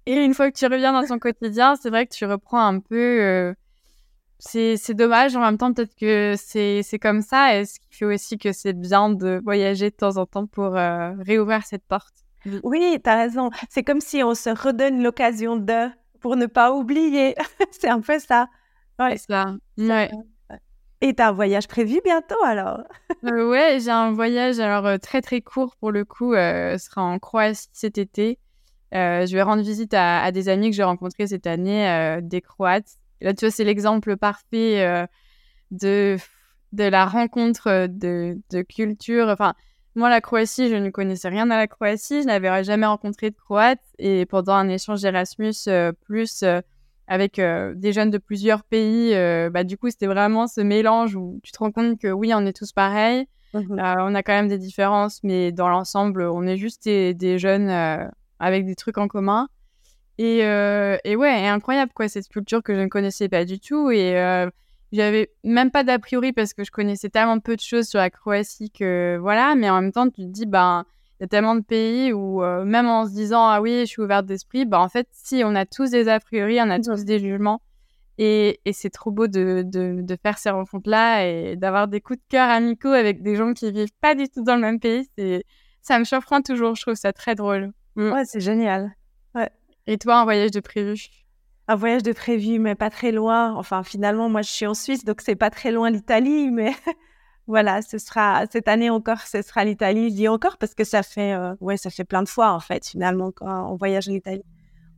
[0.07, 2.79] Et une fois que tu reviens dans ton quotidien, c'est vrai que tu reprends un
[2.79, 3.53] peu
[4.45, 5.35] c'est dommage.
[5.35, 7.57] En même temps, peut-être que c'est comme ça.
[7.57, 10.75] Et ce qui fait aussi que c'est bien de voyager de temps en temps pour
[10.75, 12.13] euh, réouvrir cette porte?
[12.63, 13.49] Oui, tu as raison.
[13.69, 15.89] C'est comme si on se redonne l'occasion de,
[16.19, 17.35] pour ne pas oublier.
[17.71, 18.47] c'est un peu ça.
[18.99, 19.17] Ouais.
[19.17, 19.55] C'est ça.
[19.77, 20.11] Ouais.
[20.99, 22.83] Et tu as un voyage prévu bientôt alors?
[23.25, 26.33] Euh, Ouais, j'ai un voyage alors euh, très très court pour le coup.
[26.33, 28.39] ce sera en Croatie cet été.
[28.91, 32.97] je vais rendre visite à, à des amis que j'ai rencontrés cette année, des Croates
[33.23, 35.05] là, tu vois, c'est l'exemple parfait euh,
[35.71, 36.17] de,
[36.71, 39.27] de la rencontre de, de culture.
[39.29, 39.53] Enfin,
[39.95, 42.21] moi, la Croatie, je ne connaissais rien à la Croatie.
[42.21, 43.81] Je n'avais jamais rencontré de Croate.
[43.99, 46.61] Et pendant un échange Erasmus, euh, plus euh,
[47.07, 49.13] avec des jeunes de plusieurs pays,
[49.51, 52.45] bah, du coup, c'était vraiment ce mélange où tu te rends compte que oui, on
[52.45, 53.27] est tous pareils.
[53.53, 57.37] Mmh on a quand même des différences, mais dans l'ensemble, on est juste des, des
[57.37, 57.69] jeunes
[58.39, 59.47] avec des trucs en commun.
[60.17, 63.91] Et, euh, et ouais, incroyable quoi, cette culture que je ne connaissais pas du tout.
[63.91, 64.49] Et euh,
[64.91, 68.09] j'avais même pas d'a priori parce que je connaissais tellement peu de choses sur la
[68.09, 69.55] Croatie que voilà.
[69.55, 70.85] Mais en même temps, tu te dis, ben,
[71.19, 73.85] il y a tellement de pays où euh, même en se disant, ah oui, je
[73.85, 76.79] suis ouverte d'esprit, ben en fait, si, on a tous des a priori, on a
[76.79, 77.61] tous des jugements.
[78.19, 82.19] Et, et c'est trop beau de, de, de, faire ces rencontres-là et d'avoir des coups
[82.19, 85.09] de cœur amicaux avec des gens qui vivent pas du tout dans le même pays.
[85.81, 87.71] Ça me surprend toujours, je trouve ça très drôle.
[87.95, 88.11] Mm.
[88.11, 88.93] Ouais, c'est génial.
[89.87, 91.07] Et toi, un voyage de prévu?
[91.67, 93.53] Un voyage de prévu, mais pas très loin.
[93.55, 96.73] Enfin, finalement, moi, je suis en Suisse, donc c'est pas très loin l'Italie, mais
[97.47, 100.09] voilà, ce sera cette année encore, ce sera l'Italie.
[100.09, 102.59] Je dis encore parce que ça fait, euh, ouais, ça fait plein de fois en
[102.59, 102.87] fait.
[102.87, 104.43] Finalement, quand on voyage en Italie,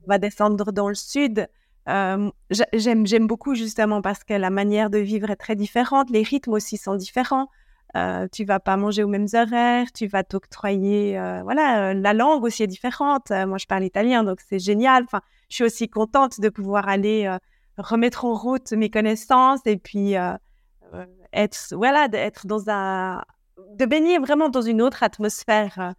[0.05, 1.47] on va descendre dans le sud.
[1.87, 2.31] Euh,
[2.73, 6.53] j'aime, j'aime beaucoup justement parce que la manière de vivre est très différente, les rythmes
[6.53, 7.47] aussi sont différents.
[7.95, 12.13] Euh, tu vas pas manger aux mêmes horaires, tu vas t'octroyer, euh, voilà, euh, la
[12.13, 13.29] langue aussi est différente.
[13.29, 15.03] moi, je parle italien, donc c'est génial.
[15.05, 17.29] Enfin, je suis aussi contente de pouvoir aller
[17.77, 20.15] remettre en route mes connaissances et puis
[21.31, 23.23] être, voilà, d'être dans un,
[23.75, 25.93] de baigner vraiment dans une autre atmosphère.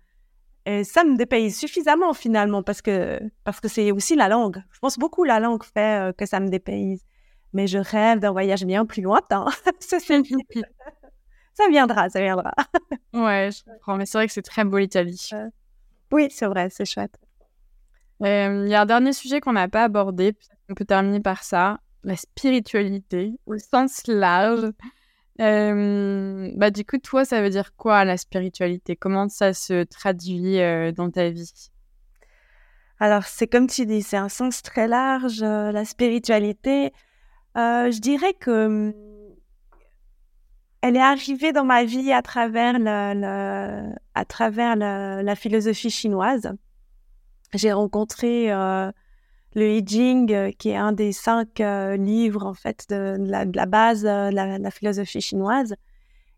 [0.67, 4.63] Et ça me dépayse suffisamment finalement parce que parce que c'est aussi la langue.
[4.73, 7.05] Je pense beaucoup la langue fait que ça me dépayse.
[7.53, 9.47] Mais je rêve d'un voyage bien plus lointain.
[11.57, 12.53] ça viendra, ça viendra.
[13.15, 13.97] ouais, je comprends.
[13.97, 15.31] Mais c'est vrai que c'est très beau l'Italie.
[16.13, 17.19] oui, c'est vrai, c'est chouette.
[18.23, 20.37] Euh, il y a un dernier sujet qu'on n'a pas abordé.
[20.69, 21.81] On peut terminer par ça.
[22.05, 24.71] La spiritualité au sens large.
[25.41, 28.95] Euh, bah, du coup, toi, ça veut dire quoi la spiritualité?
[28.95, 31.71] Comment ça se traduit euh, dans ta vie?
[32.99, 35.41] Alors, c'est comme tu dis, c'est un sens très large.
[35.41, 36.93] la spiritualité,
[37.55, 39.06] je dirais que hum,
[40.83, 43.95] elle est arrivée dans ma vie à travers, la
[45.37, 46.53] philosophie chinoise.
[47.55, 48.91] J'ai rencontré euh,
[49.55, 53.67] le I Ching, euh, qui est un des cinq euh, livres en fait de, la,
[53.67, 55.75] base de la, philosophie chinoise.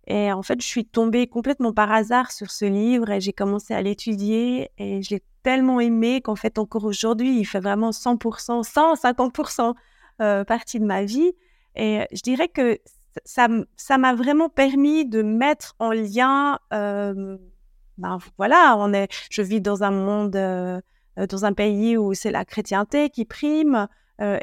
[0.06, 3.74] Et en fait, je suis tombée complètement par hasard sur ce livre et j'ai commencé
[3.74, 8.62] à l'étudier et je l'ai tellement aimé qu'en fait, encore aujourd'hui, il fait vraiment 100%,
[8.62, 11.32] 150% partie de ma vie.
[11.76, 12.78] Et je dirais que
[13.24, 16.58] ça m'a vraiment permis de mettre en lien.
[16.70, 22.44] ben voilà, on est, je vis dans un monde, dans un pays où c'est la
[22.44, 23.88] chrétienté qui prime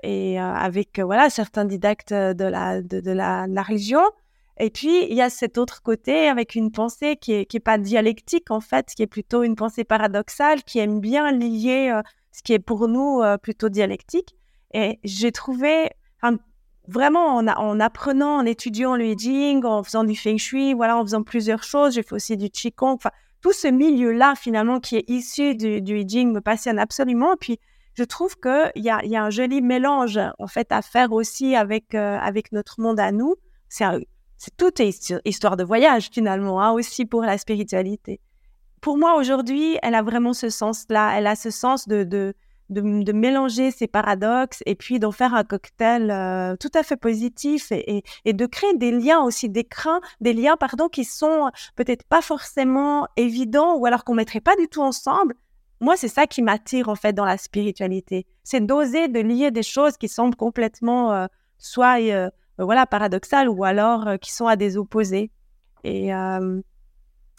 [0.03, 4.03] et avec voilà certains didactes de la de, la, religion.
[4.57, 7.59] Et puis, il y a cet autre côté avec une pensée qui est, qui est
[7.59, 11.99] pas dialectique, en fait, qui est plutôt une pensée paradoxale, qui aime bien lier
[12.31, 14.35] ce qui est pour nous plutôt dialectique.
[14.73, 15.89] Et j'ai trouvé,
[16.87, 21.03] vraiment en, en, apprenant, en étudiant le Jing, en faisant du Feng Shui, voilà, en
[21.03, 21.95] faisant plusieurs choses.
[21.95, 22.93] J'ai fait aussi du Qigong.
[22.93, 23.11] Enfin,
[23.41, 27.35] tout ce milieu-là, finalement, qui est issu du, du Jing me passionne absolument.
[27.39, 27.59] Puis,
[27.95, 31.55] je trouve qu'il y a, y a un joli mélange, en fait, à faire aussi
[31.55, 32.19] avec, euh,
[32.51, 33.35] notre monde à nous.
[33.69, 34.81] C'est toute
[35.23, 38.19] histoire de voyage, finalement, hein, aussi pour la spiritualité.
[38.81, 41.17] Pour moi, aujourd'hui, elle a vraiment ce sens-là.
[41.17, 42.33] Elle a ce sens de
[42.69, 47.71] de, mélanger ces paradoxes et puis d'en faire un cocktail euh, tout à fait positif
[47.71, 52.21] et, de créer des liens aussi, des crins, des liens pardon qui sont peut-être pas
[52.21, 55.35] forcément évidents ou alors qu'on mettrait pas du tout ensemble.
[55.81, 59.63] Moi, c'est ça qui m'attire en fait dans la spiritualité, c'est d'oser de lier des
[59.63, 64.77] choses qui semblent complètement euh, soit euh, voilà paradoxales ou alors qui sont à des
[64.77, 65.31] opposés.
[65.83, 66.11] Et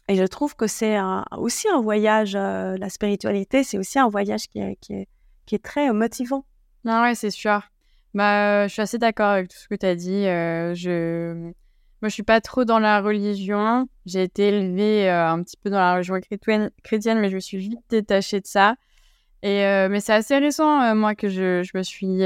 [0.09, 0.97] et je trouve que c'est
[1.37, 5.09] aussi un voyage, la spiritualité, c'est aussi un voyage qui qui est,
[5.47, 6.44] qui est très motivant.
[6.86, 7.62] Ah ouais, c'est sûr.
[8.14, 10.24] Bah, je suis assez d'accord avec tout ce que tu as dit.
[10.24, 11.53] je...
[12.03, 13.88] Moi, je suis pas trop dans la religion.
[14.05, 16.20] J'ai été élevée un petit peu dans la religion
[16.82, 18.76] chrétienne, mais je me suis vite détachée de ça.
[19.42, 22.22] Et, mais c'est assez récent, moi, que je, je me suis.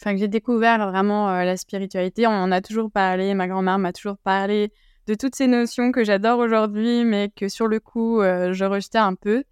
[0.00, 2.26] Enfin, que j'ai découvert vraiment la spiritualité.
[2.26, 3.32] On en a toujours parlé.
[3.34, 4.72] Ma grand-mère m'a toujours parlé
[5.06, 9.14] de toutes ces notions que j'adore aujourd'hui, mais que sur le coup, je rejetais un
[9.14, 9.44] peu.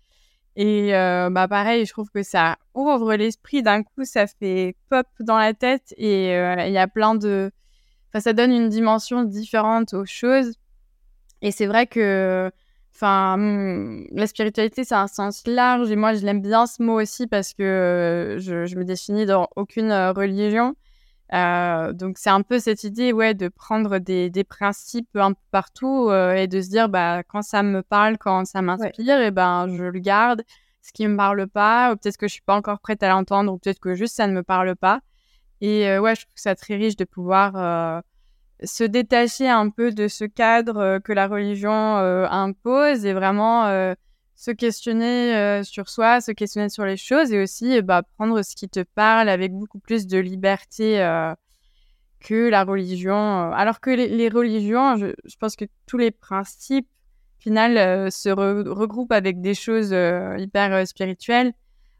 [0.56, 5.06] Et euh, bah pareil, je trouve que ça ouvre l'esprit d'un coup, ça fait pop
[5.20, 7.50] dans la tête et euh, il y a plein de,
[8.08, 10.54] enfin ça donne une dimension différente aux choses.
[11.40, 12.50] Et c'est vrai que,
[12.94, 17.00] enfin, hmm, la spiritualité c'est un sens large et moi je l'aime bien ce mot
[17.00, 20.74] aussi parce que euh, je, je me définis dans aucune religion.
[21.32, 25.40] Euh, donc c'est un peu cette idée ouais de prendre des, des principes un peu
[25.50, 29.30] partout euh, et de se dire bah quand ça me parle quand ça m'inspire et
[29.30, 30.42] ben je le garde.
[30.82, 33.52] Ce qui me parle pas ou peut-être que je suis pas encore prête à l'entendre
[33.52, 35.00] ou peut-être que juste ça ne me parle pas.
[35.60, 38.02] Et euh, ouais je trouve ça très riche de pouvoir
[38.64, 43.94] se détacher un peu de ce cadre que la religion impose et vraiment
[44.42, 48.42] se questionner euh, sur soi, se questionner sur les choses et aussi euh, bah, prendre
[48.42, 51.32] ce qui te parle avec beaucoup plus de liberté euh,
[52.18, 53.52] que la religion.
[53.52, 56.88] Alors que les, religions, je, pense que tous les principes,
[57.38, 59.92] final, se regroupent avec des choses
[60.38, 61.52] hyper spirituelles.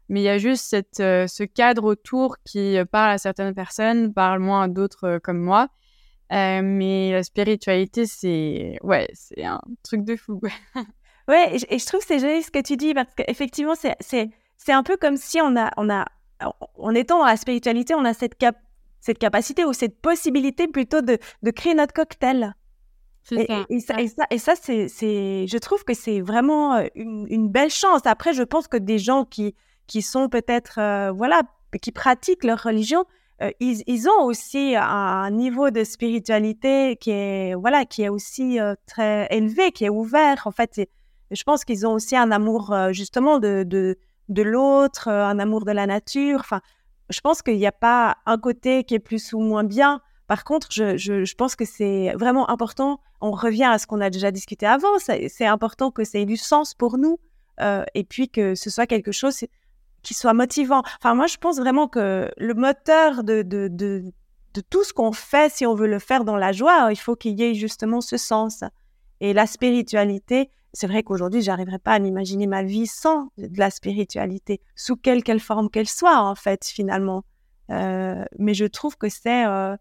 [0.09, 4.63] Mais il y a juste ce cadre autour qui parle à certaines personnes, parle moins
[4.63, 5.67] à d'autres comme moi.
[6.29, 10.41] mais la spiritualité, c'est ouais, c'est un truc de fou.
[11.27, 14.29] Ouais, et, je trouve que c'est joli ce que tu dis parce qu'effectivement, c'est, c'est,
[14.57, 16.05] c'est un peu comme si on a, on a,
[16.77, 18.57] en étant dans la spiritualité, on a cette, cap,
[18.99, 22.53] cette capacité ou cette possibilité plutôt de, de créer notre cocktail.
[23.31, 23.65] Et, ça.
[23.69, 27.25] Et, ça, et, ça, et ça, c'est, c'est, je trouve que c'est vraiment euh, une,
[27.29, 28.01] une, belle chance.
[28.03, 29.55] Après, je pense que des gens qui,
[29.87, 31.43] qui sont peut-être, euh, voilà,
[31.81, 33.05] qui pratiquent leur religion,
[33.59, 39.27] ils, ils, ont aussi un niveau de spiritualité qui est, voilà, qui est aussi très
[39.31, 40.43] élevé, qui est ouvert.
[40.45, 40.79] En fait,
[41.33, 43.97] je pense qu'ils ont aussi un amour justement de, de,
[44.29, 46.39] de l'autre, un amour de la nature.
[46.39, 46.61] Enfin,
[47.09, 50.01] je pense qu'il n'y a pas un côté qui est plus ou moins bien.
[50.27, 52.99] Par contre, je, je, pense que c'est vraiment important.
[53.21, 54.97] On revient à ce qu'on a déjà discuté avant.
[54.99, 57.19] C'est important que ça ait du sens pour nous
[57.61, 59.43] euh, et puis que ce soit quelque chose
[60.01, 60.81] qui soit motivant.
[60.99, 65.51] Enfin, moi, je pense vraiment que le moteur de, de, de tout ce qu'on fait,
[65.51, 68.17] si on veut le faire dans la joie, il faut qu'il y ait justement ce
[68.17, 68.63] sens.
[69.19, 73.69] Et la spiritualité, c'est vrai qu'aujourd'hui, j'arriverai pas à m'imaginer ma vie sans de la
[73.69, 77.23] spiritualité, sous quelle, quelle forme qu'elle soit, en fait, finalement.
[77.69, 79.75] Euh, mais je trouve que c'est euh,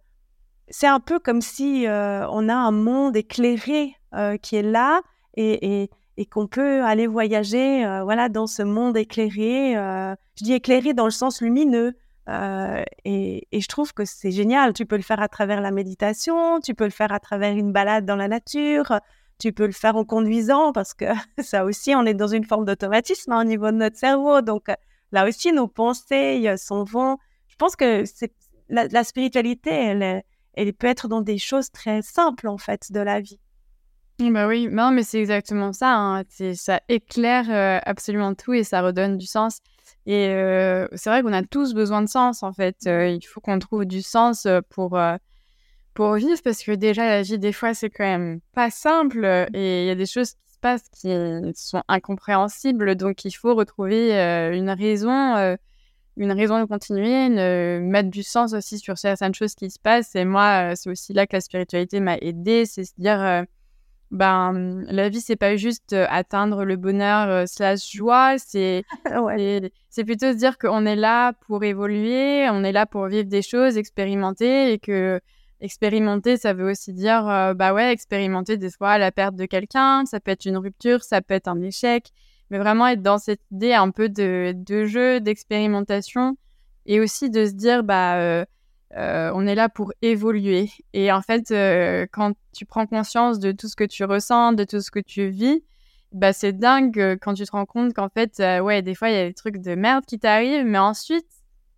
[0.83, 3.97] un peu comme si euh, on a un monde éclairé
[4.43, 5.01] qui est là
[5.39, 9.73] et, et, et qu'on peut aller voyager voilà dans ce monde éclairé.
[9.73, 11.95] je dis éclairé dans le sens lumineux.
[12.29, 14.75] Et, et, je trouve que c'est génial.
[14.75, 17.73] Tu peux le faire à travers la méditation, tu peux le faire à travers une
[17.73, 19.01] balade dans la nature,
[19.43, 21.07] tu peux le faire en conduisant parce que
[21.43, 24.41] ça aussi, on est dans une forme d'automatisme hein, au niveau de notre cerveau.
[24.41, 24.69] Donc
[25.11, 27.19] là aussi, nos pensées s'en vont.
[27.49, 28.05] Je pense que
[28.69, 30.23] la, la, spiritualité, elle,
[30.55, 33.41] elle peut être dans des choses très simples en fait de la vie.
[34.21, 35.97] Bah oui, non, mais c'est exactement ça.
[35.97, 36.23] Hein.
[36.55, 39.59] Ça éclaire euh, absolument tout et ça redonne du sens.
[40.07, 42.77] Et euh, c'est vrai qu'on a tous besoin de sens en fait.
[42.87, 44.97] Euh, il faut qu'on trouve du sens pour
[45.95, 49.25] pour vivre parce que déjà la vie des fois c'est quand même pas simple
[49.55, 51.09] et il y a des choses qui se passent qui
[51.55, 55.57] sont incompréhensibles donc il faut retrouver euh, une raison euh,
[56.17, 57.29] une raison de continuer
[57.81, 61.13] mettre du sens aussi sur certaines choses qui se passent et moi euh, c'est aussi
[61.13, 63.45] là que la spiritualité m'a aidé c'est se dire
[64.11, 68.85] ben la vie c'est pas juste atteindre le bonheur slash joie c'est
[69.23, 69.71] ouais.
[69.91, 73.43] c'est plutôt se dire qu'on est là pour évoluer on est là pour vivre des
[73.43, 75.21] choses expérimenter et que
[75.63, 80.05] expérimenter, ça veut aussi dire, euh, bah ouais, expérimenter des fois la perte de quelqu'un,
[80.05, 82.11] ça peut être une rupture, ça peut être un échec,
[82.51, 86.37] mais vraiment être dans cette idée un peu de, de jeu, d'expérimentation,
[86.85, 88.45] et aussi de se dire, bah, euh,
[88.97, 90.69] euh, on est là pour évoluer.
[90.93, 91.49] Et en fait,
[92.13, 95.29] quand tu prends conscience de tout ce que tu ressens, de tout ce que tu
[95.29, 95.63] vis,
[96.11, 99.19] bah c'est dingue quand tu te rends compte qu'en fait, ouais, des fois, il y
[99.19, 101.25] a des trucs de merde qui t'arrivent, mais ensuite,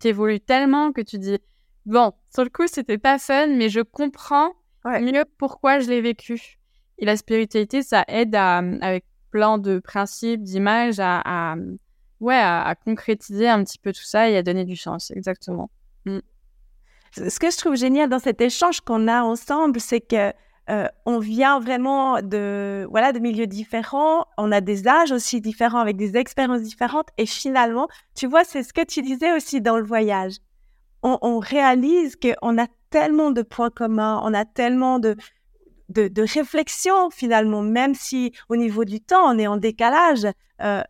[0.01, 1.37] tu évolues tellement que tu dis,
[1.85, 4.53] Bon, sur le coup, c'était pas fun, mais je comprends
[4.85, 6.57] mieux pourquoi je l'ai vécu.
[6.97, 11.55] Et la spiritualité, ça aide à, avec plein de principes, d'images, à,
[12.21, 15.69] ouais, à, concrétiser un petit peu tout ça et à donner du sens, exactement.
[16.05, 16.19] Mm.
[17.11, 20.33] Ce que je trouve génial dans cet échange qu'on a ensemble, c'est que
[20.69, 25.79] euh, on vient vraiment de voilà de milieux différents, on a des âges aussi différents
[25.79, 29.77] avec des expériences différentes et finalement, tu vois, c'est ce que tu disais aussi dans
[29.77, 30.37] le voyage
[31.05, 35.15] on, réalise qu'on a tellement de points communs, on a tellement de,
[35.89, 40.27] de, réflexions finalement, même si au niveau du temps, on est en décalage.
[40.61, 40.81] Euh,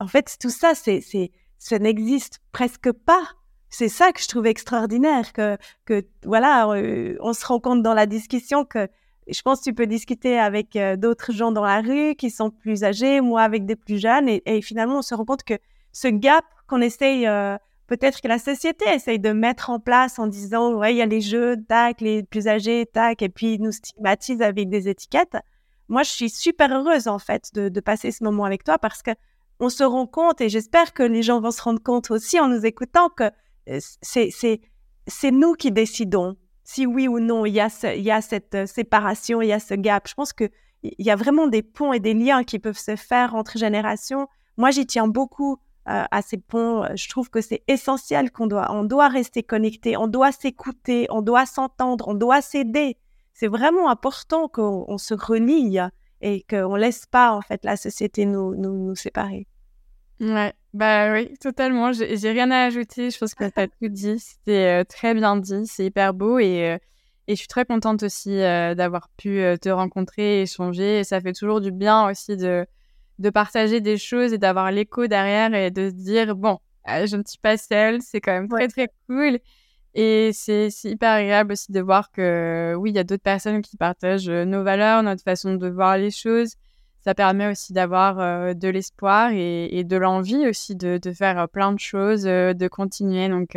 [0.00, 3.22] en fait, tout ça, c'est, c'est, ça n'existe presque pas.
[3.70, 5.56] C'est ça que je trouve extraordinaire, que,
[6.24, 8.88] voilà, euh, on se rend compte dans la discussion que
[9.26, 12.50] je pense que tu peux discuter avec euh, d'autres gens dans la rue qui sont
[12.50, 15.54] plus âgés, moi avec des plus jeunes, et, et finalement on se rend compte que
[15.92, 17.26] ce gap qu'on essaye
[17.96, 21.06] peut-être que la société essaye de mettre en place en disant, ouais, il y a
[21.06, 25.36] les jeux, tac, les plus âgés, tac, et puis nous stigmatise avec des étiquettes.
[25.88, 29.12] Moi, je suis super heureuse, en fait, de, passer ce moment avec toi parce que
[29.60, 32.48] on se rend compte, et j'espère que les gens vont se rendre compte aussi en
[32.48, 33.30] nous écoutant, que
[33.68, 38.10] euh, c'est, nous qui décidons si oui ou non il y a, ce, il y
[38.10, 40.08] a cette euh, séparation, il y a ce gap.
[40.08, 40.50] Je pense que
[40.82, 44.28] il y a vraiment des ponts et des liens qui peuvent se faire entre générations.
[44.56, 46.84] Moi, j'y tiens beaucoup à ces ponts.
[46.84, 51.06] Euh, je trouve que c'est essentiel qu'on doit, on doit rester connecté, on doit s'écouter,
[51.10, 52.96] on doit s'entendre, on doit s'aider.
[53.32, 55.78] C'est vraiment important qu'on se relie
[56.20, 59.46] et qu'on laisse pas en fait la société nous, nous, nous séparer.
[60.20, 61.92] Ouais, bah oui, totalement.
[61.92, 63.10] J'ai rien à ajouter.
[63.10, 64.20] Je pense que tu as tout dit.
[64.20, 65.66] C'était euh, très bien dit.
[65.66, 66.78] C'est hyper beau et,
[67.26, 71.02] et je suis très contente aussi d'avoir pu te rencontrer, échanger.
[71.02, 72.64] ça fait toujours du bien aussi de,
[73.18, 76.58] de partager des choses et d'avoir l'écho derrière et de se dire, bon,
[76.88, 79.38] euh, je ne suis pas seule, c'est quand même très, très cool.
[79.94, 83.76] Et c'est hyper agréable aussi de voir que, oui, il y a d'autres personnes qui
[83.76, 86.54] partagent euh, nos valeurs, notre façon de voir les choses.
[87.00, 91.72] Ça permet aussi d'avoir euh, de l'espoir et, de l'envie aussi de, de, faire plein
[91.72, 93.28] de choses, de continuer.
[93.28, 93.56] Donc,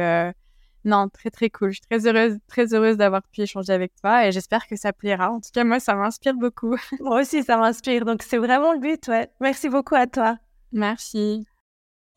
[0.88, 1.72] non, très très cool.
[1.72, 4.94] Je suis très heureuse, très heureuse d'avoir pu échanger avec toi et j'espère que ça
[4.94, 5.30] plaira.
[5.32, 6.78] En tout cas, moi, ça m'inspire beaucoup.
[7.02, 8.06] moi aussi, ça m'inspire.
[8.06, 9.30] Donc, c'est vraiment le but, ouais.
[9.42, 10.38] Merci beaucoup à toi.
[10.72, 11.46] Merci.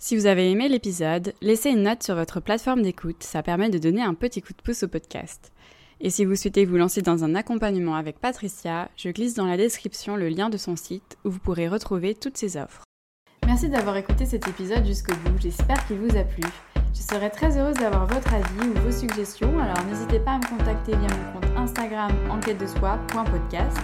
[0.01, 3.79] Si vous avez aimé l'épisode, laissez une note sur votre plateforme d'écoute, ça permet de
[3.79, 5.53] donner un petit coup de pouce au podcast.
[6.01, 9.57] Et si vous souhaitez vous lancer dans un accompagnement avec Patricia, je glisse dans la
[9.57, 12.85] description le lien de son site où vous pourrez retrouver toutes ses offres.
[13.45, 16.45] Merci d'avoir écouté cet épisode jusqu'au bout, j'espère qu'il vous a plu.
[16.93, 20.47] Je serais très heureuse d'avoir votre avis ou vos suggestions, alors n'hésitez pas à me
[20.47, 23.77] contacter via mon compte Instagram enquête de soi.podcast.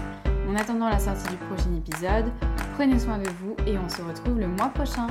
[0.49, 2.27] En attendant la sortie du prochain épisode,
[2.75, 5.07] prenez soin de vous et on se retrouve le mois prochain.